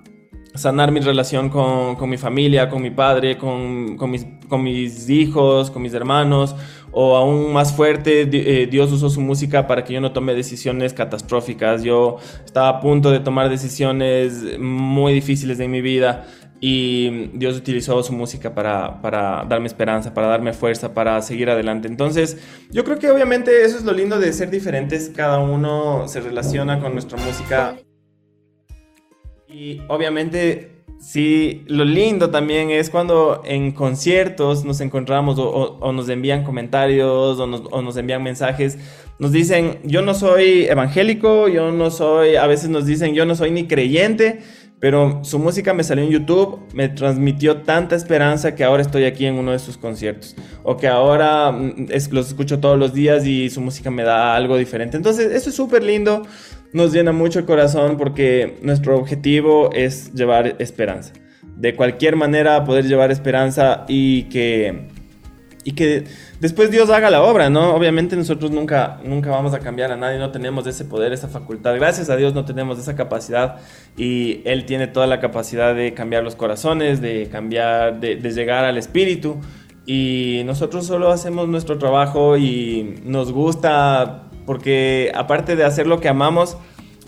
sanar 0.59 0.93
mi 0.93 1.01
relación 1.01 1.49
con, 1.49 1.97
con 1.97 2.11
mi 2.11 2.19
familia, 2.19 2.69
con 2.69 2.83
mi 2.83 2.91
padre, 2.91 3.39
con, 3.39 3.97
con, 3.97 4.11
mis, 4.11 4.27
con 4.49 4.63
mis 4.63 5.09
hijos, 5.09 5.71
con 5.71 5.83
mis 5.83 5.95
hermanos 5.95 6.55
o 6.91 7.17
aún 7.17 7.53
más 7.53 7.73
fuerte, 7.73 8.23
eh, 8.23 8.67
Dios 8.67 8.91
usó 8.93 9.11
su 9.11 9.21
música 9.21 9.67
para 9.67 9.85
que 9.85 9.93
yo 9.93 10.01
no 10.01 10.13
tome 10.13 10.35
decisiones 10.35 10.95
catastróficas. 10.95 11.83
Yo 11.83 12.17
estaba 12.45 12.69
a 12.69 12.81
punto 12.81 13.11
de 13.11 13.21
tomar 13.21 13.49
decisiones 13.49 14.59
muy 14.59 15.13
difíciles 15.13 15.59
de 15.59 15.69
mi 15.69 15.81
vida 15.81 16.27
y 16.61 17.29
Dios 17.35 17.57
utilizó 17.57 18.03
su 18.03 18.13
música 18.13 18.55
para, 18.55 19.01
para, 19.01 19.45
darme 19.49 19.67
esperanza, 19.67 20.13
para 20.13 20.27
darme 20.27 20.53
fuerza, 20.53 20.93
para 20.93 21.21
seguir 21.23 21.51
adelante. 21.51 21.89
Entonces, 21.89 22.39
yo 22.71 22.85
creo 22.85 22.99
que 22.99 23.11
obviamente 23.11 23.65
eso 23.65 23.79
es 23.79 23.85
lo 23.85 23.93
lindo 23.93 24.19
de 24.19 24.33
ser 24.33 24.51
diferentes, 24.51 25.13
cada 25.15 25.39
uno 25.39 26.09
se 26.09 26.21
relaciona 26.21 26.81
con 26.81 26.95
nuestra 26.95 27.17
música 27.19 27.77
y 29.49 29.81
obviamente 29.89 30.79
Sí, 31.01 31.63
lo 31.69 31.85
lindo 31.85 32.31
también 32.31 32.71
es 32.71 32.91
cuando 32.91 33.43
en 33.45 33.71
conciertos 33.71 34.65
nos 34.65 34.81
encontramos 34.81 35.39
o, 35.39 35.93
nos 35.93 36.09
envían 36.09 36.43
comentarios 36.43 37.39
o 37.39 37.47
nos, 37.47 37.97
envían 37.97 38.23
mensajes. 38.25 38.79
Nos 39.21 39.31
dicen, 39.31 39.79
yo 39.85 40.03
no 40.03 40.13
soy 40.13 40.65
evangélico, 40.65 41.47
yo 41.47 41.71
no 41.71 41.93
soy, 41.93 42.35
a 42.35 42.49
veces 42.49 42.69
nos 42.71 42.85
dicen, 42.85 43.15
yo 43.15 43.27
no 43.27 43.37
soy 43.37 43.53
ni 43.53 43.69
creyente, 43.69 44.41
pero 44.81 45.25
su 45.25 45.39
música 45.39 45.75
me 45.75 45.83
salió 45.83 46.05
en 46.05 46.11
YouTube, 46.11 46.61
me 46.73 46.89
transmitió 46.89 47.63
tanta 47.63 47.97
esperanza 47.97 48.55
que 48.55 48.65
ahora 48.65 48.83
estoy 48.83 49.05
aquí 49.05 49.27
en 49.27 49.35
uno 49.35 49.53
de 49.53 49.59
sus 49.59 49.77
conciertos. 49.77 50.37
O 50.63 50.77
que 50.77 50.87
ahora 50.87 51.51
mm, 51.51 51.89
los 52.13 52.29
escucho 52.29 52.61
todos 52.61 52.79
los 52.79 52.93
días 52.93 53.27
y 53.27 53.51
su 53.51 53.61
música 53.61 53.91
me 53.91 54.05
da 54.05 54.37
algo 54.37 54.57
diferente. 54.57 54.97
Entonces, 54.97 55.33
eso 55.33 55.51
es 55.51 55.57
súper 55.57 55.83
lindo 55.83 56.23
nos 56.73 56.93
llena 56.93 57.13
mucho 57.13 57.39
el 57.39 57.45
corazón 57.45 57.97
porque 57.97 58.59
nuestro 58.63 58.97
objetivo 58.97 59.71
es 59.73 60.13
llevar 60.13 60.57
esperanza. 60.59 61.13
De 61.57 61.75
cualquier 61.75 62.17
manera 62.17 62.65
poder 62.65 62.87
llevar 62.87 63.11
esperanza 63.11 63.85
y 63.89 64.25
que, 64.25 64.89
y 65.65 65.73
que 65.73 66.05
después 66.41 66.71
Dios 66.71 66.91
haga 66.91 67.11
la 67.11 67.23
obra, 67.23 67.51
¿no? 67.51 67.75
Obviamente 67.75 68.17
nosotros 68.17 68.51
nunca, 68.51 69.01
nunca 69.05 69.31
vamos 69.31 69.55
a 69.55 69.59
cambiar 69.59 69.93
a 69.93 69.97
nadie, 69.97 70.19
no 70.19 70.31
tenemos 70.31 70.67
ese 70.67 70.85
poder, 70.85 71.13
esa 71.13 71.29
facultad. 71.29 71.75
Gracias 71.77 72.11
a 72.11 72.17
Dios 72.17 72.35
no 72.35 72.45
tenemos 72.45 72.79
esa 72.79 72.95
capacidad 72.95 73.57
y 73.97 74.41
Él 74.45 74.65
tiene 74.65 74.87
toda 74.87 75.07
la 75.07 75.21
capacidad 75.21 75.75
de 75.75 75.95
cambiar 75.95 76.23
los 76.25 76.37
corazones, 76.37 77.01
de 77.01 77.29
cambiar, 77.31 78.01
de, 78.01 78.17
de 78.17 78.31
llegar 78.31 78.65
al 78.65 78.79
espíritu. 78.79 79.39
Y 79.87 80.43
nosotros 80.45 80.87
solo 80.87 81.11
hacemos 81.11 81.49
nuestro 81.49 81.79
trabajo 81.79 82.37
y 82.37 83.01
nos 83.05 83.33
gusta 83.33 84.25
porque 84.49 85.13
aparte 85.15 85.57
de 85.57 85.65
hacer 85.65 85.87
lo 85.87 86.01
que 86.01 86.09
amamos, 86.09 86.57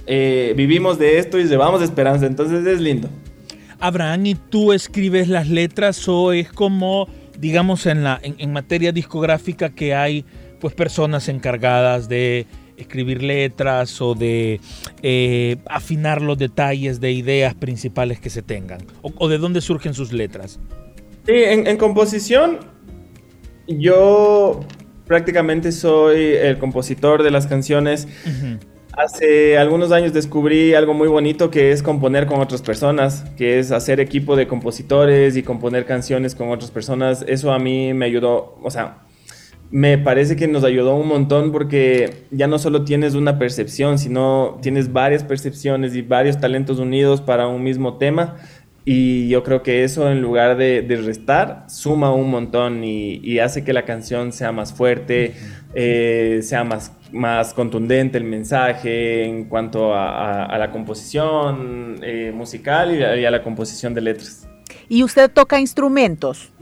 eh, 0.06 0.52
vivimos 0.56 0.98
de 0.98 1.18
esto 1.18 1.38
y 1.38 1.44
llevamos 1.44 1.80
esperanza, 1.80 2.26
entonces 2.26 2.66
es 2.66 2.82
lindo. 2.82 3.08
Abraham, 3.78 4.26
¿y 4.26 4.34
tú 4.34 4.74
escribes 4.74 5.28
las 5.28 5.48
letras 5.48 6.06
o 6.06 6.32
es 6.32 6.52
como, 6.52 7.08
digamos, 7.40 7.86
en, 7.86 8.04
la, 8.04 8.20
en, 8.22 8.52
materia 8.52 8.92
discográfica 8.92 9.70
que 9.70 9.94
hay 9.94 10.24
pues 10.60 10.74
personas 10.74 11.28
encargadas 11.28 12.08
de 12.08 12.46
escribir 12.76 13.22
letras 13.22 14.00
o 14.00 14.14
de 14.14 14.60
eh, 15.02 15.56
afinar 15.66 16.22
los 16.22 16.38
detalles 16.38 17.00
de 17.00 17.12
ideas 17.12 17.54
principales 17.54 18.20
que 18.20 18.30
se 18.30 18.42
tengan? 18.42 18.80
¿O, 19.02 19.28
de 19.28 19.38
dónde 19.38 19.60
surgen 19.60 19.94
sus 19.94 20.12
letras? 20.12 20.60
Sí, 21.26 21.32
en, 21.34 21.66
en 21.66 21.76
composición 21.76 22.58
yo 23.66 24.60
prácticamente 25.06 25.72
soy 25.72 26.34
el 26.34 26.58
compositor 26.58 27.22
de 27.22 27.30
las 27.30 27.46
canciones. 27.46 28.08
Hace 29.02 29.56
algunos 29.56 29.92
años 29.92 30.12
descubrí 30.12 30.74
algo 30.74 30.92
muy 30.92 31.08
bonito 31.08 31.50
que 31.50 31.72
es 31.72 31.82
componer 31.82 32.26
con 32.26 32.38
otras 32.38 32.60
personas, 32.60 33.24
que 33.38 33.58
es 33.58 33.72
hacer 33.72 33.98
equipo 33.98 34.36
de 34.36 34.46
compositores 34.46 35.38
y 35.38 35.42
componer 35.42 35.86
canciones 35.86 36.34
con 36.34 36.50
otras 36.50 36.70
personas. 36.70 37.24
Eso 37.26 37.50
a 37.50 37.58
mí 37.58 37.94
me 37.94 38.04
ayudó, 38.04 38.58
o 38.62 38.70
sea, 38.70 38.98
me 39.70 39.96
parece 39.96 40.36
que 40.36 40.46
nos 40.48 40.64
ayudó 40.64 40.96
un 40.96 41.08
montón 41.08 41.50
porque 41.50 42.26
ya 42.30 42.46
no 42.46 42.58
solo 42.58 42.84
tienes 42.84 43.14
una 43.14 43.38
percepción, 43.38 43.98
sino 43.98 44.58
tienes 44.60 44.92
varias 44.92 45.24
percepciones 45.24 45.96
y 45.96 46.02
varios 46.02 46.38
talentos 46.38 46.78
unidos 46.78 47.22
para 47.22 47.46
un 47.48 47.62
mismo 47.62 47.96
tema. 47.96 48.36
Y 48.84 49.28
yo 49.28 49.42
creo 49.44 49.62
que 49.62 49.82
eso 49.82 50.10
en 50.10 50.20
lugar 50.20 50.58
de, 50.58 50.84
restar 51.02 51.64
suma 51.70 52.12
un 52.12 52.30
montón 52.30 52.84
y, 52.84 53.38
hace 53.38 53.64
que 53.64 53.72
la 53.72 53.86
canción 53.86 54.32
sea 54.32 54.52
más 54.52 54.74
fuerte, 54.74 55.32
eh, 55.74 56.40
sea 56.42 56.64
más, 56.64 56.92
más 57.12 57.54
contundente 57.54 58.18
el 58.18 58.24
mensaje 58.24 59.24
en 59.24 59.44
cuanto 59.44 59.94
a, 59.94 60.56
la 60.58 60.70
composición 60.70 61.98
eh, 62.02 62.32
musical 62.34 62.94
y 62.94 63.24
a, 63.24 63.30
la 63.30 63.42
composición 63.42 63.94
de 63.94 64.00
letras. 64.00 64.48
¿Y 64.88 65.02
usted 65.02 65.30
toca 65.30 65.58
instrumentos? 65.60 66.52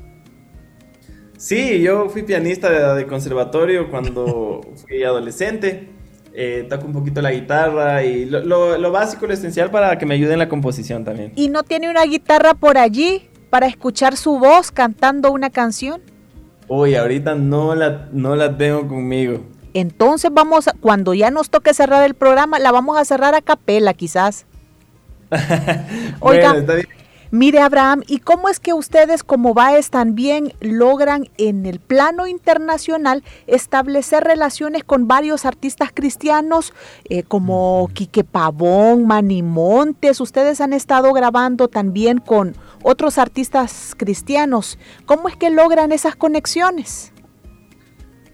Sí, 1.37 1.80
yo 1.80 2.08
fui 2.08 2.22
pianista 2.22 2.94
de 2.94 3.06
conservatorio 3.06 3.90
cuando 3.90 4.61
fui 4.87 5.02
adolescente 5.02 5.98
eh, 6.40 6.66
toco 6.70 6.87
un 6.87 6.92
poquito 6.92 7.20
la 7.20 7.32
guitarra 7.32 8.04
y 8.04 8.24
lo, 8.26 8.92
básico, 8.92 9.26
lo 9.26 9.32
esencial 9.32 9.72
para 9.72 9.98
que 9.98 10.06
me 10.06 10.14
ayude 10.14 10.34
en 10.34 10.38
la 10.38 10.48
composición 10.48 11.04
también. 11.04 11.32
¿Y 11.34 11.48
no 11.48 11.64
tiene 11.64 11.90
una 11.90 12.04
guitarra 12.04 12.54
por 12.54 12.78
allí 12.78 13.28
para 13.50 13.66
escuchar 13.66 14.16
su 14.16 14.38
voz 14.38 14.70
cantando 14.70 15.32
una 15.32 15.50
canción? 15.50 16.00
Uy, 16.68 16.94
ahorita 16.94 17.34
no 17.34 17.74
la, 17.74 18.08
no 18.12 18.37
la 18.37 18.56
tengo 18.56 18.87
conmigo. 18.87 19.40
Entonces 19.79 20.33
vamos, 20.33 20.67
a, 20.67 20.73
cuando 20.73 21.14
ya 21.14 21.31
nos 21.31 21.51
toque 21.51 21.73
cerrar 21.73 22.05
el 22.05 22.14
programa, 22.14 22.59
la 22.59 22.73
vamos 22.73 22.99
a 22.99 23.05
cerrar 23.05 23.37
a 23.37 23.43
capela 23.43 23.95
quizás. 23.95 24.45
Oiga. 26.21 26.57
Mire, 27.31 27.61
Abraham, 27.61 28.03
¿y 28.07 28.21
cómo 28.21 28.49
es 28.49 28.59
que 28.59 28.73
ustedes 28.73 29.23
como 29.23 29.53
BAES 29.53 29.91
también 29.91 30.55
logran 30.61 31.29
en 31.37 31.67
el 31.67 31.79
plano 31.79 32.27
internacional 32.27 33.23
establecer 33.47 34.25
relaciones 34.25 34.83
con 34.83 35.07
varios 35.07 35.45
artistas 35.45 35.91
cristianos 35.93 36.73
eh, 37.11 37.23
como 37.23 37.88
Quique 37.93 38.25
Pavón, 38.25 39.07
Manny 39.07 39.43
Montes? 39.43 40.23
Ustedes 40.23 40.62
han 40.62 40.73
estado 40.73 41.12
grabando 41.12 41.69
también 41.69 42.19
con 42.19 42.57
otros 42.83 43.19
artistas 43.19 43.95
cristianos. 43.97 44.79
¿Cómo 45.05 45.29
es 45.29 45.37
que 45.37 45.51
logran 45.51 45.93
esas 45.93 46.17
conexiones? 46.17 47.12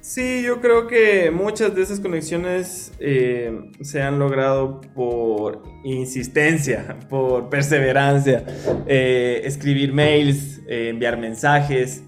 Sí, 0.05 0.43
yo 0.43 0.61
creo 0.61 0.87
que 0.87 1.31
muchas 1.31 1.75
de 1.75 1.83
esas 1.83 1.99
conexiones 1.99 2.93
eh, 2.99 3.71
se 3.81 4.03
han 4.03 4.19
logrado 4.19 4.83
por 4.95 5.63
insistencia, 5.83 6.99
por 7.09 7.49
perseverancia, 7.49 8.45
eh, 8.87 9.41
escribir 9.45 9.95
mails, 9.95 10.61
eh, 10.69 10.91
enviar 10.91 11.17
mensajes, 11.17 12.03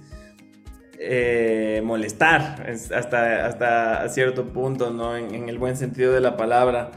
molestar 1.84 2.70
hasta, 2.94 3.46
hasta 3.46 4.06
cierto 4.10 4.44
punto, 4.52 4.90
¿no? 4.90 5.16
En, 5.16 5.48
el 5.48 5.56
buen 5.56 5.78
sentido 5.78 6.12
de 6.12 6.20
la 6.20 6.36
palabra. 6.36 6.92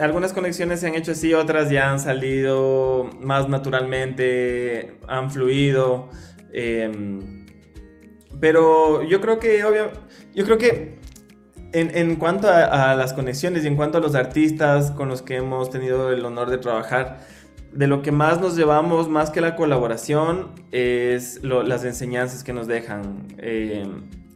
algunas 0.00 0.32
conexiones 0.32 0.80
se 0.80 0.88
han 0.88 0.96
hecho 0.96 1.12
así, 1.12 1.34
otras 1.34 1.70
ya 1.70 1.92
han 1.92 2.00
salido 2.00 3.08
más 3.20 3.48
naturalmente, 3.48 4.98
han 5.06 5.30
fluido. 5.30 6.10
Pero 8.40 9.02
yo 9.02 9.20
creo 9.20 9.38
que, 9.38 9.64
obvio, 9.64 9.90
yo 10.34 10.44
creo 10.44 10.58
que 10.58 10.98
en, 11.72 12.16
cuanto 12.16 12.48
a, 12.48 12.94
las 12.94 13.12
conexiones 13.12 13.64
y 13.64 13.66
en 13.66 13.76
cuanto 13.76 13.98
a 13.98 14.00
los 14.00 14.14
artistas 14.14 14.90
con 14.92 15.08
los 15.08 15.22
que 15.22 15.36
hemos 15.36 15.70
tenido 15.70 16.10
el 16.12 16.24
honor 16.24 16.50
de 16.50 16.58
trabajar, 16.58 17.20
de 17.72 17.86
lo 17.86 18.00
que 18.02 18.12
más 18.12 18.40
nos 18.40 18.56
llevamos, 18.56 19.08
más 19.08 19.30
que 19.30 19.40
la 19.40 19.54
colaboración, 19.54 20.52
es 20.72 21.42
las 21.42 21.84
enseñanzas 21.84 22.42
que 22.42 22.52
nos 22.52 22.66
dejan. 22.66 23.26
Eh, 23.38 23.86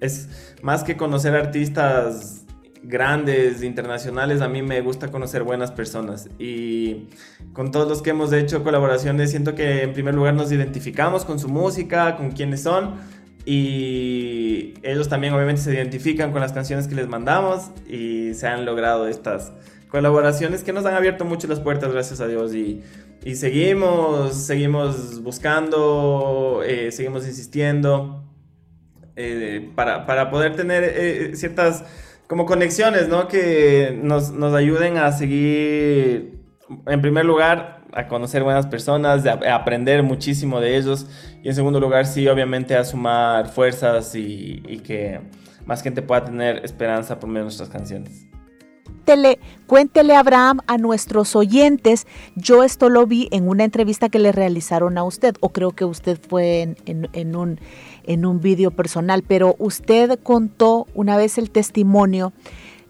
es 0.01 0.55
más 0.63 0.85
que 0.85 0.97
conocer 0.97 1.35
artistas 1.35 2.45
grandes, 2.83 3.63
internacionales, 3.63 4.41
a 4.41 4.49
mí 4.49 4.61
me 4.61 4.81
gusta 4.81 5.09
conocer 5.09 5.45
buenas 5.45 5.71
personas. 5.71 6.29
Y 6.39 7.09
con 7.53 7.71
todos 7.71 7.89
los 7.89 8.03
que 8.03 8.11
hemos 8.11 8.33
hecho 8.33 8.65
colaboraciones, 8.65 9.31
siento 9.31 9.55
que 9.55 9.83
en 9.83 9.93
primer 9.93 10.15
lugar 10.15 10.35
nos 10.35 10.51
identificamos 10.51 11.25
con 11.25 11.39
su 11.39 11.49
música, 11.49 12.17
con 12.17 12.33
quiénes 12.33 12.63
son 12.63 12.97
y 13.45 14.75
ellos 14.83 15.09
también 15.09 15.35
obviamente 15.35 15.63
se 15.63 15.73
identifican 15.75 16.33
con 16.33 16.41
las 16.41 16.53
canciones 16.53 16.87
que 16.87 16.95
les 16.95 17.09
mandamos 17.09 17.71
y 17.89 18.35
se 18.35 18.47
han 18.47 18.65
logrado 18.65 19.09
estas 19.09 19.53
colaboraciones 19.89 20.63
que 20.63 20.73
nos 20.73 20.87
han 20.87 20.95
abierto 20.95 21.25
mucho 21.25 21.47
las 21.49 21.61
puertas, 21.61 21.93
gracias 21.93 22.21
a 22.21 22.27
Dios. 22.27 22.55
Y, 22.55 22.83
y 23.25 23.35
seguimos, 23.35 24.35
seguimos 24.35 25.23
buscando, 25.23 26.63
eh, 26.65 26.91
seguimos 26.93 27.27
insistiendo 27.27 28.25
eh, 29.17 29.71
para, 29.75 30.07
para, 30.07 30.31
poder 30.31 30.57
tener 30.57 30.83
eh, 30.85 31.37
ciertas 31.37 31.85
como 32.27 32.47
conexiones, 32.47 33.09
¿no? 33.09 33.29
Que 33.29 33.99
nos, 34.03 34.33
nos 34.33 34.55
ayuden 34.55 34.97
a 34.97 35.13
seguir, 35.13 36.39
en 36.87 37.03
primer 37.03 37.27
lugar, 37.27 37.82
a 37.93 38.09
conocer 38.09 38.43
buenas 38.43 38.67
personas, 38.67 39.27
a 39.27 39.55
aprender 39.55 40.03
muchísimo 40.03 40.61
de 40.61 40.77
ellos 40.77 41.07
y 41.43 41.49
en 41.49 41.55
segundo 41.55 41.81
lugar 41.81 42.07
sí 42.07 42.27
obviamente 42.29 42.77
a 42.77 42.85
sumar 42.85 43.49
fuerzas 43.49 44.15
y, 44.15 44.81
que 44.85 45.21
más 45.67 45.83
gente 45.83 46.03
pueda 46.03 46.25
tener 46.25 46.65
esperanza 46.65 47.21
por 47.21 47.29
medio 47.29 47.41
de 47.41 47.45
nuestras 47.45 47.69
canciones. 47.69 48.27
Cuéntele, 49.05 49.41
cuéntele, 49.67 50.15
Abraham, 50.15 50.61
a 50.69 50.79
nuestros 50.79 51.35
oyentes. 51.35 52.07
Yo 52.37 52.63
esto 52.63 52.89
lo 52.89 53.05
vi 53.07 53.29
en 53.33 53.49
una 53.49 53.65
entrevista 53.65 54.09
que 54.09 54.21
le 54.21 54.31
realizaron 54.31 54.97
a 54.97 55.03
usted, 55.03 55.35
o 55.41 55.49
creo 55.49 55.73
que 55.73 55.85
usted 55.85 56.21
fue 56.21 56.77
en, 56.87 57.37
un, 57.37 57.59
en 58.05 58.25
un 58.25 58.41
vídeo 58.41 58.71
personal, 58.71 59.25
pero 59.27 59.57
usted 59.59 60.21
contó 60.23 60.87
una 60.95 61.17
vez 61.17 61.37
el 61.37 61.51
testimonio 61.51 62.33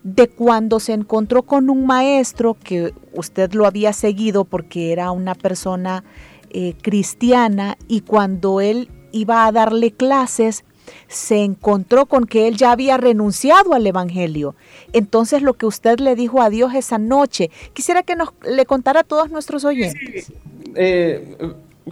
de 0.02 0.28
cuando 0.28 0.80
se 0.80 0.92
encontró 0.92 1.42
con 1.42 1.70
un 1.70 1.86
maestro 1.86 2.54
que 2.54 2.92
usted 3.14 3.52
lo 3.52 3.66
había 3.66 3.92
seguido 3.92 4.44
porque 4.44 4.92
era 4.92 5.10
una 5.12 5.34
persona 5.34 6.02
eh, 6.50 6.74
cristiana 6.82 7.76
y 7.88 8.00
cuando 8.00 8.60
él 8.60 8.88
iba 9.12 9.46
a 9.46 9.52
darle 9.52 9.92
clases 9.92 10.64
se 11.06 11.44
encontró 11.44 12.06
con 12.06 12.26
que 12.26 12.48
él 12.48 12.56
ya 12.56 12.72
había 12.72 12.96
renunciado 12.96 13.74
al 13.74 13.86
Evangelio. 13.86 14.56
Entonces 14.92 15.42
lo 15.42 15.54
que 15.54 15.66
usted 15.66 16.00
le 16.00 16.16
dijo 16.16 16.42
a 16.42 16.50
Dios 16.50 16.74
esa 16.74 16.98
noche, 16.98 17.50
quisiera 17.72 18.02
que 18.02 18.16
nos 18.16 18.30
le 18.44 18.66
contara 18.66 19.00
a 19.00 19.04
todos 19.04 19.30
nuestros 19.30 19.64
oyentes. 19.64 20.32
Eh, 20.74 21.36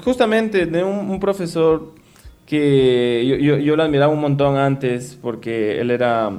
justamente 0.02 0.66
de 0.66 0.82
un, 0.82 1.20
profesor 1.20 1.94
que 2.46 3.24
yo, 3.40 3.56
yo, 3.58 3.76
lo 3.76 3.82
admiraba 3.82 4.12
un 4.12 4.20
montón 4.20 4.56
antes 4.56 5.16
porque 5.22 5.80
él 5.80 5.90
era 5.90 6.32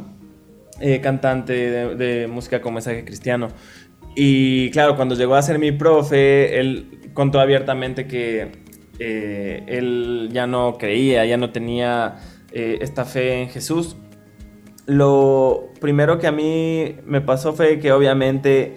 eh, 0.82 1.00
cantante 1.00 1.96
de, 1.96 2.28
música 2.28 2.60
con 2.60 2.74
mensaje 2.74 3.06
cristiano. 3.06 3.50
Y 4.16 4.72
claro, 4.72 4.96
cuando 4.96 5.14
llegó 5.14 5.36
a 5.36 5.42
ser 5.44 5.60
mi 5.60 5.72
profe, 5.72 6.60
él 6.60 7.12
contó 7.14 7.40
abiertamente 7.40 8.08
que 8.08 8.52
eh, 8.98 9.64
él 9.68 10.30
ya 10.32 10.48
no 10.48 10.78
creía, 10.80 11.24
ya 11.26 11.38
no 11.38 11.52
tenía 11.52 12.16
eh, 12.52 12.80
esta 12.82 13.06
fe 13.06 13.44
en 13.44 13.50
Jesús. 13.50 13.96
Lo 14.88 15.70
primero 15.80 16.18
que 16.18 16.26
a 16.26 16.32
mí 16.32 16.96
me 17.06 17.22
pasó 17.22 17.54
fue 17.54 17.80
que 17.80 17.92
obviamente 17.92 18.74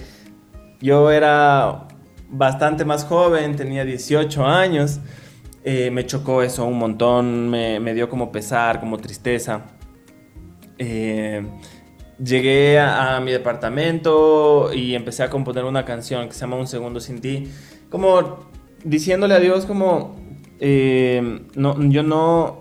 yo 0.81 1.11
era 1.11 1.89
bastante 2.29 2.85
más 2.85 3.05
joven, 3.05 3.57
tenía 3.57 3.87
18 3.87 4.45
años. 4.45 5.01
me 5.65 6.05
chocó 6.05 6.43
eso 6.43 6.67
un 6.67 6.79
montón, 6.79 7.49
me, 7.49 7.81
me, 7.81 7.95
dio 7.95 8.11
como 8.11 8.31
pesar, 8.31 8.79
como 8.81 8.99
tristeza. 8.99 9.63
Llegué 12.23 12.79
a, 12.79 13.21
mi 13.21 13.33
departamento 13.33 14.71
y 14.73 14.95
empecé 14.95 15.23
a 15.23 15.31
componer 15.31 15.65
una 15.65 15.85
canción 15.85 16.29
que 16.29 16.35
se 16.35 16.41
llama 16.41 16.57
Un 16.57 16.67
Segundo 16.67 17.01
Sin 17.01 17.21
Ti, 17.21 17.49
como 17.91 18.51
diciéndole 18.85 19.35
a 19.35 19.41
Dios 19.41 19.67
como, 19.67 20.17
eh, 20.61 21.41
no, 21.55 21.81
yo 21.91 22.03
no, 22.03 22.61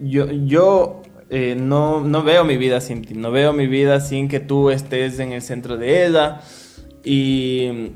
yo, 0.00 0.30
yo 0.30 1.02
eh, 1.30 1.56
no, 1.58 2.00
no 2.00 2.22
veo 2.22 2.44
mi 2.44 2.56
vida 2.56 2.80
sin 2.80 3.02
ti, 3.02 3.14
no 3.14 3.30
veo 3.30 3.52
mi 3.52 3.66
vida 3.66 4.00
sin 4.00 4.28
que 4.28 4.40
tú 4.40 4.70
estés 4.70 5.18
en 5.18 5.32
el 5.32 5.42
centro 5.42 5.76
de 5.76 6.06
ella. 6.06 6.40
Y 7.04 7.92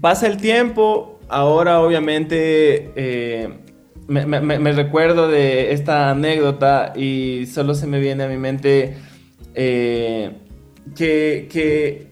pasa 0.00 0.26
el 0.26 0.36
tiempo, 0.36 1.20
ahora 1.28 1.80
obviamente... 1.80 2.92
Eh, 2.96 3.48
me, 4.08 4.26
me, 4.26 4.72
recuerdo 4.72 5.28
de 5.28 5.72
esta 5.72 6.10
anécdota 6.10 6.92
y 6.96 7.46
solo 7.46 7.74
se 7.74 7.86
me 7.86 8.00
viene 8.00 8.24
a 8.24 8.28
mi 8.28 8.38
mente 8.38 8.96
eh, 9.54 10.32
que, 10.96 12.10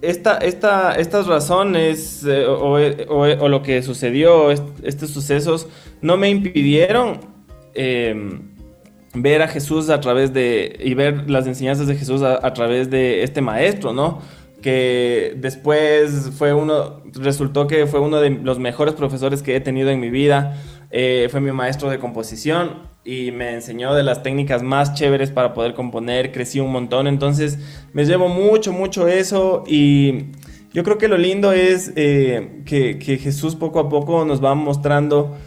esta, 0.00 0.38
esta, 0.38 0.94
estas 0.94 1.26
razones 1.26 2.24
eh, 2.26 2.46
o, 2.46 3.48
lo 3.48 3.62
que 3.62 3.82
sucedió, 3.82 4.50
estos 4.50 5.10
sucesos, 5.10 5.68
no 6.00 6.16
me 6.16 6.28
impidieron 6.28 7.20
em, 7.74 8.56
ver 9.14 9.42
a 9.42 9.48
Jesús 9.48 9.90
a 9.90 10.00
través 10.00 10.32
de, 10.32 10.78
y 10.82 10.94
ver 10.94 11.28
las 11.28 11.46
enseñanzas 11.46 11.86
de 11.86 11.96
Jesús 11.96 12.22
a, 12.22 12.46
a 12.46 12.52
través 12.52 12.90
de 12.90 13.22
este 13.22 13.40
maestro, 13.40 13.92
¿no? 13.92 14.20
que 14.60 15.34
después 15.36 16.30
fue 16.36 16.52
uno, 16.52 17.02
resultó 17.14 17.66
que 17.66 17.86
fue 17.86 18.00
uno 18.00 18.20
de 18.20 18.30
los 18.30 18.58
mejores 18.58 18.94
profesores 18.94 19.42
que 19.42 19.56
he 19.56 19.60
tenido 19.60 19.90
en 19.90 20.00
mi 20.00 20.10
vida. 20.10 20.56
Eh, 20.90 21.28
fue 21.30 21.40
mi 21.40 21.52
maestro 21.52 21.90
de 21.90 21.98
composición 21.98 22.82
y 23.08 23.32
me 23.32 23.54
enseñó 23.54 23.94
de 23.94 24.02
las 24.02 24.22
técnicas 24.22 24.62
más 24.62 24.92
chéveres 24.92 25.30
para 25.30 25.54
poder 25.54 25.72
componer, 25.72 26.30
crecí 26.30 26.60
un 26.60 26.70
montón, 26.70 27.06
entonces 27.06 27.58
me 27.94 28.04
llevo 28.04 28.28
mucho, 28.28 28.70
mucho 28.70 29.08
eso 29.08 29.64
y 29.66 30.26
yo 30.74 30.84
creo 30.84 30.98
que 30.98 31.08
lo 31.08 31.16
lindo 31.16 31.52
es 31.52 31.90
eh, 31.96 32.60
que, 32.66 33.18
Jesús 33.18 33.56
poco 33.56 33.80
a 33.80 33.88
poco 33.88 34.26
nos 34.26 34.44
va 34.44 34.54
mostrando 34.54 35.38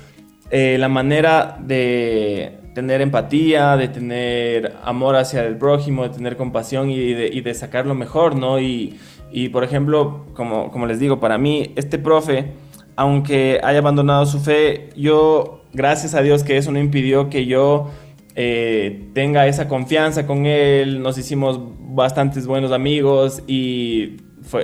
eh, 0.49 0.77
la 0.79 0.89
manera 0.89 1.59
de 1.61 2.57
tener 2.73 2.99
empatía, 2.99 3.77
de 3.77 3.89
tener 3.89 4.73
amor 4.83 5.15
hacia 5.15 5.45
el 5.45 5.55
prójimo, 5.55 6.01
de 6.01 6.09
tener 6.09 6.37
compasión 6.37 6.89
y 6.89 7.13
de, 7.13 7.27
y 7.27 7.41
de 7.41 7.53
sacar 7.53 7.85
lo 7.85 7.93
mejor, 7.93 8.35
¿no? 8.35 8.59
Y, 8.59 8.97
y 9.31 9.49
por 9.49 9.63
ejemplo, 9.63 10.25
como, 10.33 10.71
como 10.71 10.87
les 10.87 10.99
digo, 10.99 11.19
para 11.19 11.37
mí, 11.37 11.73
este 11.75 11.99
profe, 11.99 12.53
aunque 12.95 13.61
haya 13.63 13.77
abandonado 13.77 14.25
su 14.25 14.39
fe, 14.39 14.89
yo, 14.95 15.60
gracias 15.73 16.13
a 16.13 16.21
Dios 16.21 16.43
que 16.43 16.57
eso 16.57 16.71
no 16.71 16.79
impidió 16.79 17.29
que 17.29 17.45
yo 17.45 17.89
eh, 18.35 19.09
tenga 19.13 19.47
esa 19.47 19.67
confianza 19.67 20.25
con 20.25 20.45
él, 20.45 21.01
nos 21.01 21.17
hicimos 21.17 21.59
bastantes 21.79 22.47
buenos 22.47 22.71
amigos 22.71 23.43
y 23.47 24.17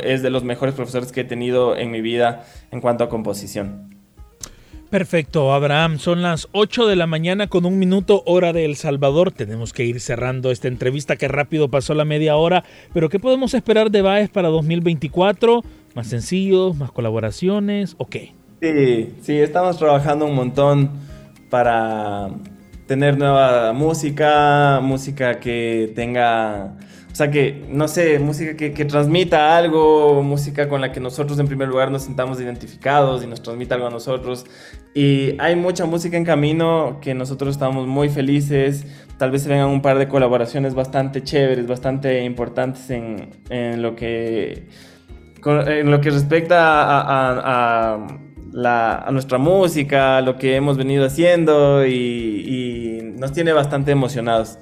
es 0.03 0.21
de 0.21 0.29
los 0.29 0.43
mejores 0.43 0.73
profesores 0.75 1.11
que 1.11 1.21
he 1.21 1.25
tenido 1.25 1.75
en 1.75 1.91
mi 1.91 2.01
vida 2.01 2.45
en 2.71 2.81
cuanto 2.81 3.03
a 3.03 3.09
composición. 3.09 3.97
Perfecto, 4.89 5.51
Abraham. 5.51 5.99
Son 5.99 6.21
las 6.21 6.47
8 6.53 6.87
de 6.87 6.95
la 6.95 7.07
mañana 7.07 7.47
con 7.47 7.65
un 7.65 7.77
minuto 7.77 8.23
hora 8.25 8.53
de 8.53 8.63
El 8.63 8.77
Salvador. 8.77 9.33
Tenemos 9.33 9.73
que 9.73 9.83
ir 9.83 9.99
cerrando 9.99 10.49
esta 10.49 10.69
entrevista 10.69 11.17
que 11.17 11.27
rápido 11.27 11.69
pasó 11.69 11.93
la 11.93 12.05
media 12.05 12.37
hora. 12.37 12.63
Pero 12.93 13.09
¿qué 13.09 13.19
podemos 13.19 13.53
esperar 13.53 13.91
de 13.91 14.01
Baez 14.01 14.29
para 14.29 14.47
2024? 14.47 15.61
¿Más 15.93 16.07
sencillos? 16.07 16.77
¿Más 16.77 16.91
colaboraciones? 16.91 17.95
¿O 17.97 18.07
qué? 18.07 18.37
Sí, 18.61 19.15
sí, 19.21 19.39
estamos 19.39 19.77
trabajando 19.77 20.25
un 20.25 20.35
montón 20.35 20.91
para 21.49 22.29
tener 22.87 23.17
nueva 23.17 23.73
música, 23.73 24.79
música 24.81 25.39
que 25.39 25.91
tenga 25.95 26.77
o 27.11 27.15
sea, 27.17 27.31
que, 27.31 27.65
no 27.71 27.87
sé, 27.87 28.19
música 28.19 28.55
que, 28.55 28.85
transmita 28.85 29.57
algo, 29.57 30.21
música 30.21 30.69
con 30.69 30.81
la 30.81 30.91
que 30.91 30.99
nosotros 30.99 31.39
en 31.39 31.47
primer 31.47 31.67
lugar 31.67 31.89
nos 31.89 32.03
sintamos 32.03 32.39
identificados 32.39 33.23
y 33.23 33.25
nos 33.25 33.41
transmita 33.41 33.73
algo 33.73 33.87
a 33.87 33.89
nosotros. 33.89 34.45
Y 34.93 35.33
hay 35.39 35.55
mucha 35.55 35.85
música 35.85 36.15
en 36.15 36.23
camino 36.23 36.99
que 37.01 37.15
nosotros 37.15 37.55
estamos 37.55 37.87
muy 37.87 38.09
felices. 38.09 38.85
Tal 39.17 39.31
vez 39.31 39.41
se 39.41 39.49
vengan 39.49 39.69
un 39.69 39.81
par 39.81 39.97
de 39.97 40.07
colaboraciones 40.07 40.75
bastante 40.75 41.23
chéveres, 41.23 41.65
bastante 41.65 42.23
importantes 42.23 42.87
en, 42.91 43.31
en 43.49 43.81
lo 43.81 43.95
que 43.95 44.67
en 45.43 45.89
lo 45.89 45.99
que 46.01 46.11
respecta 46.11 46.83
a, 46.83 47.95
a, 47.95 48.07
nuestra 49.11 49.37
música, 49.37 50.21
lo 50.21 50.37
que 50.37 50.55
hemos 50.55 50.77
venido 50.77 51.05
haciendo 51.05 51.85
y, 51.85 53.13
nos 53.17 53.31
tiene 53.31 53.51
bastante 53.51 53.91
emocionados 53.91 54.59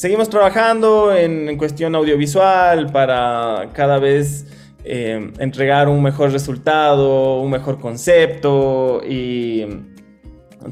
seguimos 0.00 0.30
trabajando 0.30 1.14
en, 1.14 1.58
cuestión 1.58 1.94
audiovisual 1.94 2.90
para 2.90 3.68
cada 3.74 3.98
vez 3.98 4.46
eh, 4.82 5.30
entregar 5.38 5.90
un 5.90 6.02
mejor 6.02 6.32
resultado, 6.32 7.38
un 7.42 7.50
mejor 7.50 7.78
concepto 7.78 9.02
y 9.06 9.66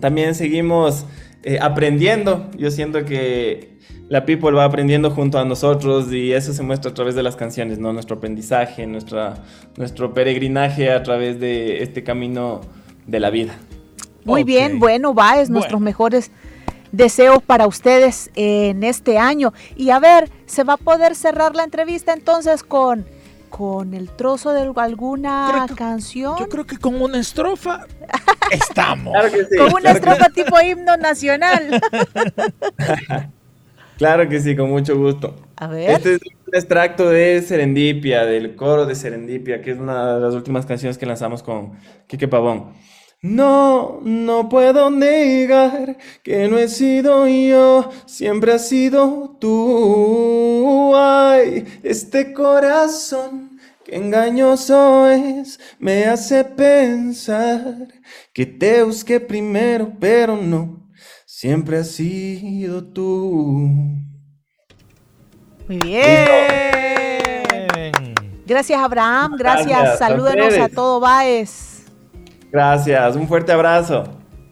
también 0.01 0.35
seguimos 0.35 1.05
eh, 1.43 1.59
aprendiendo. 1.61 2.51
Yo 2.57 2.71
siento 2.71 3.05
que 3.05 3.78
la 4.09 4.25
people 4.25 4.53
va 4.53 4.65
aprendiendo 4.65 5.11
junto 5.11 5.39
a 5.39 5.45
nosotros 5.45 6.13
y 6.13 6.33
eso 6.33 6.53
se 6.53 6.63
muestra 6.63 6.91
a 6.91 6.95
través 6.95 7.15
de 7.15 7.23
las 7.23 7.37
canciones, 7.37 7.79
¿no? 7.79 7.93
Nuestro 7.93 8.17
aprendizaje, 8.17 8.87
nuestra, 8.87 9.35
nuestro 9.77 10.15
peregrinaje 10.15 10.91
a 10.91 11.03
través 11.03 11.39
de 11.39 11.83
este 11.83 12.03
camino 12.03 12.63
de 13.07 13.21
la 13.21 13.31
vida. 13.31 13.55
Muy 14.25 14.45
bien, 14.45 14.79
bueno, 14.79 15.15
va, 15.15 15.41
es 15.41 15.51
nuestros 15.51 15.81
mejores 15.81 16.31
deseos 16.93 17.43
para 17.43 17.67
ustedes 17.67 18.31
en 18.35 18.83
este 18.83 19.19
año. 19.19 19.53
Y 19.77 19.91
a 19.91 19.99
ver, 19.99 20.31
¿se 20.47 20.65
va 20.65 20.75
a 20.75 20.79
poder 20.79 21.15
cerrar 21.15 21.55
la 21.55 21.65
entrevista 21.65 22.15
entonces 22.15 22.63
con, 22.63 23.07
con 23.51 23.93
el 23.93 24.11
trozo 24.11 24.53
de 24.53 24.71
alguna 24.77 25.67
canción? 25.77 26.37
Yo 26.39 26.49
creo 26.49 26.67
que 26.67 26.79
con 26.79 27.01
una 27.01 27.19
estrofa 27.21 27.87
estamos. 28.51 29.15
con 29.59 29.75
una 29.75 29.91
estrofa 29.91 30.31
tipo 30.31 30.59
himno 30.61 30.97
nacional. 30.97 31.81
claro 33.99 34.29
que 34.29 34.41
sí, 34.41 34.57
con 34.57 34.71
mucho 34.71 34.97
gusto. 34.97 35.35
A 35.57 35.67
ver. 35.69 35.91
Este 35.91 36.15
es 36.15 36.21
un 36.47 36.55
extracto 36.55 37.11
de 37.11 37.43
Serendipia, 37.43 38.25
del 38.25 38.57
coro 38.57 38.87
de 38.87 38.95
Serendipia, 38.95 39.61
que 39.61 39.73
es 39.73 39.79
una 39.79 40.15
de 40.15 40.21
las 40.21 40.35
últimas 40.35 40.65
canciones 40.65 40.97
que 40.97 41.05
lanzamos 41.05 41.43
con 41.43 41.73
Quique 42.07 42.29
Pavón. 42.29 42.73
No, 43.21 44.01
no 44.05 44.49
puedo 44.49 44.91
negar 44.91 45.99
que 46.23 46.47
no 46.47 46.57
he 46.57 46.69
sido 46.69 47.27
yo, 47.27 47.91
siempre 48.07 48.53
has 48.53 48.69
sido 48.69 49.37
tú. 49.41 50.93
Ay, 50.95 51.67
este 51.83 52.33
corazón 52.33 53.59
que 53.85 53.97
engañoso 53.97 55.11
es, 55.11 55.59
me 55.81 56.05
hace 56.05 56.45
pensar 56.45 57.89
que 58.33 58.47
te 58.47 58.85
busqué 58.85 59.19
primero, 59.19 59.93
pero 59.99 60.37
no, 60.37 60.88
siempre 61.39 61.79
has 61.79 61.93
sido 61.93 62.83
tú. 62.83 63.71
Muy 65.69 65.79
bien. 65.85 67.45
Gracias 68.45 68.81
Abraham, 68.81 69.37
gracias, 69.39 70.01
salúdenos 70.01 70.59
a, 70.59 70.65
a 70.65 70.69
todo 70.69 70.99
Baez. 70.99 71.87
Gracias, 72.51 73.15
un 73.15 73.29
fuerte 73.29 73.53
abrazo. 73.53 74.03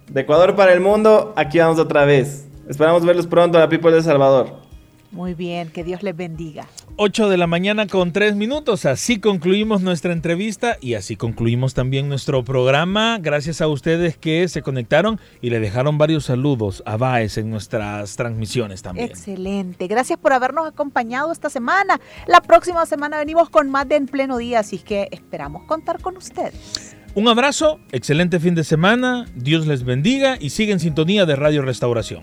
De 0.09 0.21
Ecuador 0.21 0.55
para 0.55 0.73
el 0.73 0.79
mundo, 0.79 1.33
aquí 1.35 1.59
vamos 1.59 1.81
otra 1.81 2.05
vez. 2.05 2.47
Esperamos 2.69 3.05
verlos 3.05 3.27
pronto 3.27 3.59
a 3.59 3.63
la 3.63 3.69
People 3.69 3.91
de 3.91 4.03
Salvador. 4.03 4.66
Muy 5.13 5.35
bien, 5.35 5.69
que 5.69 5.85
Dios 5.85 6.03
les 6.03 6.17
bendiga. 6.17 6.67
8 6.97 7.29
de 7.29 7.37
la 7.37 7.47
mañana 7.47 7.87
con 7.87 8.13
3 8.13 8.37
minutos. 8.37 8.87
Así 8.87 9.19
concluimos 9.21 9.83
nuestra 9.83 10.13
entrevista 10.13 10.79
y 10.81 10.95
así 10.95 11.17
concluimos 11.17 11.75
también 11.75 12.09
nuestro 12.09 12.45
programa. 12.45 13.19
Gracias 13.21 13.61
a 13.61 13.69
ustedes 13.69 14.17
que 14.17 14.49
se 14.49 14.63
conectaron 14.63 15.21
y 15.41 15.51
le 15.51 15.61
dejaron 15.61 15.99
varios 15.99 16.25
saludos 16.25 16.83
a 16.87 16.97
Baez 16.97 17.39
en 17.39 17.51
nuestras 17.51 18.17
transmisiones 18.17 18.83
también. 18.83 19.09
Excelente. 19.09 19.87
Gracias 19.87 20.19
por 20.19 20.33
habernos 20.33 20.67
acompañado 20.67 21.33
esta 21.33 21.51
semana. 21.51 22.01
La 22.27 22.41
próxima 22.41 22.87
semana 22.87 23.19
venimos 23.19 23.51
con 23.51 23.71
más 23.71 23.89
de 23.89 23.97
En 23.97 24.07
Pleno 24.07 24.39
Día, 24.39 24.61
así 24.61 24.79
que 24.79 25.09
esperamos 25.11 25.65
contar 25.65 26.01
con 26.01 26.17
ustedes. 26.17 26.97
Un 27.15 27.29
abrazo, 27.29 27.81
excelente 27.93 28.39
fin 28.41 28.55
de 28.55 28.63
semana, 28.63 29.25
Dios 29.35 29.67
les 29.67 29.85
bendiga 29.85 30.37
y 30.39 30.51
sigue 30.51 30.73
en 30.73 30.81
sintonía 30.81 31.25
de 31.25 31.35
Radio 31.35 31.63
Restauración. 31.63 32.23